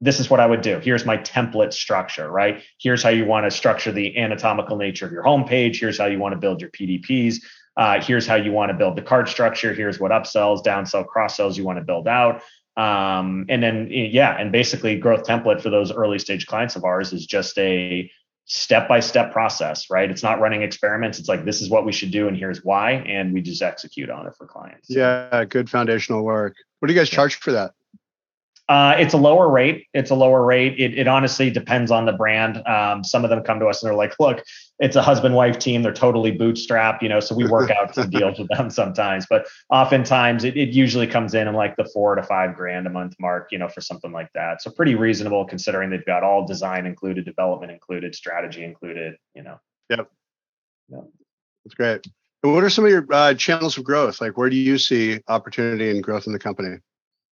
this 0.00 0.20
is 0.20 0.30
what 0.30 0.40
I 0.40 0.46
would 0.46 0.60
do. 0.60 0.78
Here's 0.78 1.04
my 1.04 1.16
template 1.18 1.72
structure, 1.72 2.30
right? 2.30 2.62
Here's 2.78 3.02
how 3.02 3.08
you 3.08 3.24
want 3.24 3.46
to 3.46 3.50
structure 3.50 3.90
the 3.90 4.16
anatomical 4.16 4.76
nature 4.76 5.06
of 5.06 5.12
your 5.12 5.24
homepage. 5.24 5.80
Here's 5.80 5.98
how 5.98 6.06
you 6.06 6.18
want 6.18 6.34
to 6.34 6.38
build 6.38 6.60
your 6.60 6.70
PDPs. 6.70 7.36
Uh, 7.76 8.00
here's 8.00 8.26
how 8.26 8.36
you 8.36 8.52
want 8.52 8.70
to 8.70 8.76
build 8.76 8.96
the 8.96 9.02
card 9.02 9.28
structure. 9.28 9.72
Here's 9.72 9.98
what 9.98 10.10
upsells, 10.10 10.64
downsell, 10.64 11.06
cross 11.06 11.36
sells 11.36 11.56
you 11.58 11.64
want 11.64 11.78
to 11.78 11.84
build 11.84 12.06
out. 12.06 12.42
Um, 12.76 13.46
and 13.48 13.60
then, 13.60 13.88
yeah, 13.90 14.36
and 14.38 14.52
basically, 14.52 14.96
growth 14.96 15.24
template 15.24 15.60
for 15.60 15.70
those 15.70 15.90
early 15.90 16.20
stage 16.20 16.46
clients 16.46 16.76
of 16.76 16.84
ours 16.84 17.12
is 17.12 17.26
just 17.26 17.58
a 17.58 18.08
step 18.48 18.88
by 18.88 18.98
step 18.98 19.30
process, 19.30 19.90
right? 19.90 20.10
It's 20.10 20.22
not 20.22 20.40
running 20.40 20.62
experiments. 20.62 21.18
It's 21.18 21.28
like, 21.28 21.44
this 21.44 21.60
is 21.60 21.70
what 21.70 21.84
we 21.84 21.92
should 21.92 22.10
do, 22.10 22.28
and 22.28 22.36
here's 22.36 22.64
why. 22.64 22.92
And 22.92 23.32
we 23.32 23.42
just 23.42 23.62
execute 23.62 24.10
on 24.10 24.26
it 24.26 24.34
for 24.36 24.46
clients. 24.46 24.88
Yeah, 24.90 25.44
good 25.44 25.70
foundational 25.70 26.24
work. 26.24 26.56
What 26.80 26.88
do 26.88 26.94
you 26.94 26.98
guys 26.98 27.10
charge 27.10 27.36
for 27.36 27.52
that? 27.52 27.72
Uh, 28.68 28.94
it's 28.98 29.14
a 29.14 29.16
lower 29.16 29.48
rate. 29.48 29.86
It's 29.94 30.10
a 30.10 30.14
lower 30.14 30.44
rate. 30.44 30.78
It, 30.78 30.98
it 30.98 31.08
honestly 31.08 31.50
depends 31.50 31.90
on 31.90 32.04
the 32.04 32.12
brand. 32.12 32.58
Um, 32.66 33.02
some 33.02 33.24
of 33.24 33.30
them 33.30 33.42
come 33.42 33.58
to 33.60 33.66
us 33.66 33.82
and 33.82 33.88
they're 33.88 33.96
like, 33.96 34.14
look, 34.20 34.44
it's 34.78 34.94
a 34.94 35.00
husband 35.00 35.34
wife 35.34 35.58
team. 35.58 35.82
They're 35.82 35.92
totally 35.92 36.36
bootstrapped, 36.36 37.00
you 37.00 37.08
know, 37.08 37.18
so 37.18 37.34
we 37.34 37.48
work 37.48 37.70
out 37.70 37.94
some 37.94 38.10
deals 38.10 38.38
with 38.38 38.48
them 38.48 38.68
sometimes. 38.82 39.26
But 39.28 39.46
oftentimes 39.70 40.44
it, 40.44 40.56
it 40.56 40.68
usually 40.68 41.06
comes 41.06 41.34
in 41.34 41.48
in 41.48 41.54
like 41.54 41.76
the 41.76 41.86
four 41.86 42.14
to 42.14 42.22
five 42.22 42.54
grand 42.54 42.86
a 42.86 42.90
month 42.90 43.14
mark, 43.18 43.48
you 43.52 43.58
know, 43.58 43.68
for 43.68 43.80
something 43.80 44.12
like 44.12 44.30
that. 44.34 44.60
So 44.60 44.70
pretty 44.70 44.94
reasonable 44.94 45.46
considering 45.46 45.88
they've 45.88 46.04
got 46.04 46.22
all 46.22 46.46
design 46.46 46.84
included, 46.84 47.24
development 47.24 47.72
included, 47.72 48.14
strategy 48.14 48.64
included, 48.64 49.16
you 49.34 49.42
know. 49.42 49.58
Yep. 49.88 50.10
Yep. 50.90 51.04
That's 51.64 51.74
great. 51.74 52.06
And 52.42 52.52
what 52.52 52.62
are 52.62 52.70
some 52.70 52.84
of 52.84 52.90
your 52.90 53.06
uh, 53.10 53.32
channels 53.32 53.78
of 53.78 53.84
growth? 53.84 54.20
Like, 54.20 54.36
where 54.36 54.50
do 54.50 54.56
you 54.56 54.76
see 54.76 55.20
opportunity 55.26 55.90
and 55.90 56.02
growth 56.02 56.26
in 56.26 56.34
the 56.34 56.38
company? 56.38 56.78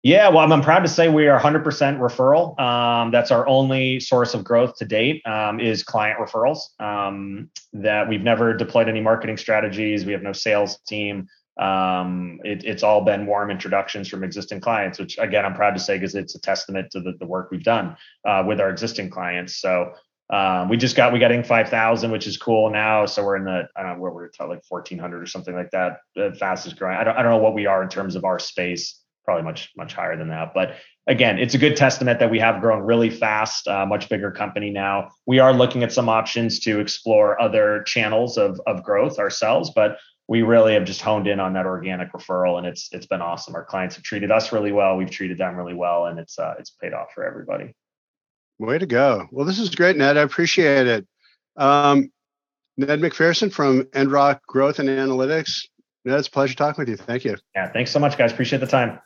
Yeah, 0.04 0.30
well, 0.30 0.40
I'm, 0.40 0.52
I'm, 0.52 0.64
proud 0.64 0.80
to 0.80 0.88
say 0.88 1.10
we 1.10 1.28
are 1.28 1.40
100% 1.40 1.64
referral. 1.64 2.60
Um, 2.60 3.12
that's 3.12 3.30
our 3.30 3.48
only 3.48 4.00
source 4.00 4.34
of 4.34 4.44
growth 4.44 4.76
to 4.78 4.86
date 4.86 5.22
um, 5.28 5.60
is 5.60 5.84
client 5.84 6.18
referrals. 6.20 6.60
Um, 6.80 7.52
that 7.74 8.10
we've 8.10 8.24
never 8.24 8.56
deployed 8.56 8.90
any 8.90 9.00
marketing 9.00 9.38
strategies. 9.38 10.04
We 10.04 10.14
have 10.14 10.24
no 10.24 10.34
sales 10.34 10.80
team. 10.88 11.28
Um, 11.60 12.40
it, 12.44 12.64
it's 12.64 12.82
all 12.82 13.02
been 13.02 13.28
warm 13.28 13.52
introductions 13.52 14.08
from 14.08 14.24
existing 14.24 14.62
clients, 14.62 14.98
which 14.98 15.20
again 15.20 15.46
I'm 15.46 15.54
proud 15.54 15.76
to 15.76 15.80
say 15.80 15.98
because 15.98 16.16
it's 16.16 16.34
a 16.34 16.42
testament 16.42 16.90
to 16.92 17.02
the, 17.02 17.14
the 17.20 17.28
work 17.28 17.52
we've 17.52 17.64
done 17.64 17.96
uh, 18.28 18.44
with 18.48 18.60
our 18.60 18.72
existing 18.72 19.12
clients. 19.12 19.58
So 19.58 19.92
um, 20.32 20.70
we 20.70 20.78
just 20.78 20.96
got 20.96 21.14
we 21.14 21.20
got 21.20 21.30
Inc 21.30 21.46
5000, 21.46 22.10
which 22.10 22.26
is 22.26 22.38
cool 22.38 22.72
now. 22.72 23.06
So 23.06 23.24
we're 23.24 23.36
in 23.36 23.44
the 23.44 23.68
I 23.76 23.84
don't 23.84 23.98
know 23.98 24.02
where 24.02 24.12
we're 24.12 24.26
at 24.26 24.50
like 24.50 24.64
1400 24.68 25.22
or 25.22 25.28
something 25.28 25.54
like 25.54 25.70
that. 25.72 26.00
The 26.16 26.36
fastest 26.40 26.80
growing. 26.80 26.98
I 26.98 27.04
don't 27.04 27.18
I 27.18 27.22
don't 27.22 27.32
know 27.32 27.38
what 27.38 27.54
we 27.54 27.68
are 27.68 27.84
in 27.84 27.90
terms 27.90 28.16
of 28.16 28.24
our 28.24 28.40
space 28.40 29.01
probably 29.24 29.44
much 29.44 29.72
much 29.76 29.94
higher 29.94 30.18
than 30.18 30.30
that. 30.30 30.54
But 30.54 30.76
again, 31.08 31.40
it's 31.40 31.54
a 31.54 31.58
good 31.58 31.76
testament 31.76 32.20
that 32.20 32.32
we 32.32 32.40
have 32.40 32.62
grown 32.62 32.84
really 32.84 33.10
fast, 33.10 33.68
uh, 33.68 33.86
much 33.86 34.10
bigger 34.10 34.32
company 34.32 34.70
now. 34.70 35.10
We 35.26 35.40
are 35.40 35.54
looking 35.54 35.84
at 35.84 35.92
some 35.92 36.10
options 36.10 36.60
to 36.62 36.80
explore 36.80 37.42
other 37.42 37.84
channels 37.84 38.38
of 38.38 38.60
of 38.66 38.84
growth 38.84 39.20
ourselves, 39.20 39.72
but 39.76 39.98
we 40.28 40.44
really 40.44 40.74
have 40.74 40.86
just 40.86 41.02
honed 41.02 41.28
in 41.28 41.40
on 41.40 41.54
that 41.54 41.66
organic 41.66 42.14
referral, 42.14 42.58
and 42.58 42.66
it's 42.66 42.90
it's 42.92 43.06
been 43.06 43.22
awesome. 43.22 43.56
Our 43.56 43.66
clients 43.66 43.96
have 43.96 44.04
treated 44.04 44.32
us 44.32 44.52
really 44.52 44.72
well. 44.72 44.96
We've 44.96 45.12
treated 45.12 45.38
them 45.38 45.56
really 45.56 45.74
well, 45.74 46.06
and 46.06 46.20
it's 46.20 46.40
uh, 46.40 46.54
it's 46.58 46.70
paid 46.70 46.94
off 46.94 47.10
for 47.14 47.26
everybody. 47.26 47.76
Way 48.58 48.78
to 48.78 48.86
go! 48.86 49.28
Well, 49.32 49.46
this 49.46 49.60
is 49.60 49.76
great, 49.76 49.98
Ned. 49.98 50.18
I 50.18 50.22
appreciate 50.22 50.88
it. 50.88 51.08
Um, 51.58 52.12
Ned 52.78 53.02
MacPherson 53.02 53.52
from 53.52 53.84
Endrock 53.86 54.42
Growth 54.48 54.80
and 54.80 54.88
Analytics. 54.88 55.68
Yeah, 56.04 56.18
it's 56.18 56.28
a 56.28 56.32
pleasure 56.32 56.56
talking 56.56 56.82
with 56.82 56.90
you. 56.90 56.98
Thank 56.98 57.24
you. 57.26 57.38
Yeah, 57.56 57.72
thanks 57.72 57.92
so 57.92 58.00
much, 58.00 58.18
guys. 58.18 58.32
Appreciate 58.32 58.58
the 58.60 58.66
time. 58.68 59.00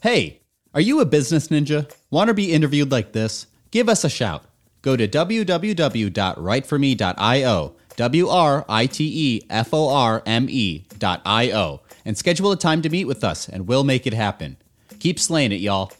Hey, 0.00 0.40
are 0.72 0.80
you 0.80 1.00
a 1.00 1.04
business 1.04 1.48
ninja? 1.48 1.92
Want 2.10 2.28
to 2.28 2.34
be 2.34 2.52
interviewed 2.52 2.92
like 2.92 3.10
this? 3.12 3.48
Give 3.70 3.88
us 3.88 4.04
a 4.04 4.08
shout. 4.08 4.44
Go 4.82 4.96
to 4.96 5.08
www.writeforme.io, 5.08 7.76
W 7.96 8.28
R 8.28 8.64
I 8.68 8.86
T 8.86 9.12
E 9.14 9.40
F 9.50 9.74
O 9.74 9.88
R 9.88 10.22
M 10.24 10.46
E.io, 10.48 11.82
and 12.04 12.16
schedule 12.16 12.52
a 12.52 12.56
time 12.56 12.82
to 12.82 12.88
meet 12.88 13.06
with 13.06 13.24
us, 13.24 13.48
and 13.48 13.66
we'll 13.66 13.82
make 13.82 14.06
it 14.06 14.12
happen. 14.12 14.56
Keep 15.00 15.18
slaying 15.18 15.50
it, 15.50 15.60
y'all. 15.60 15.90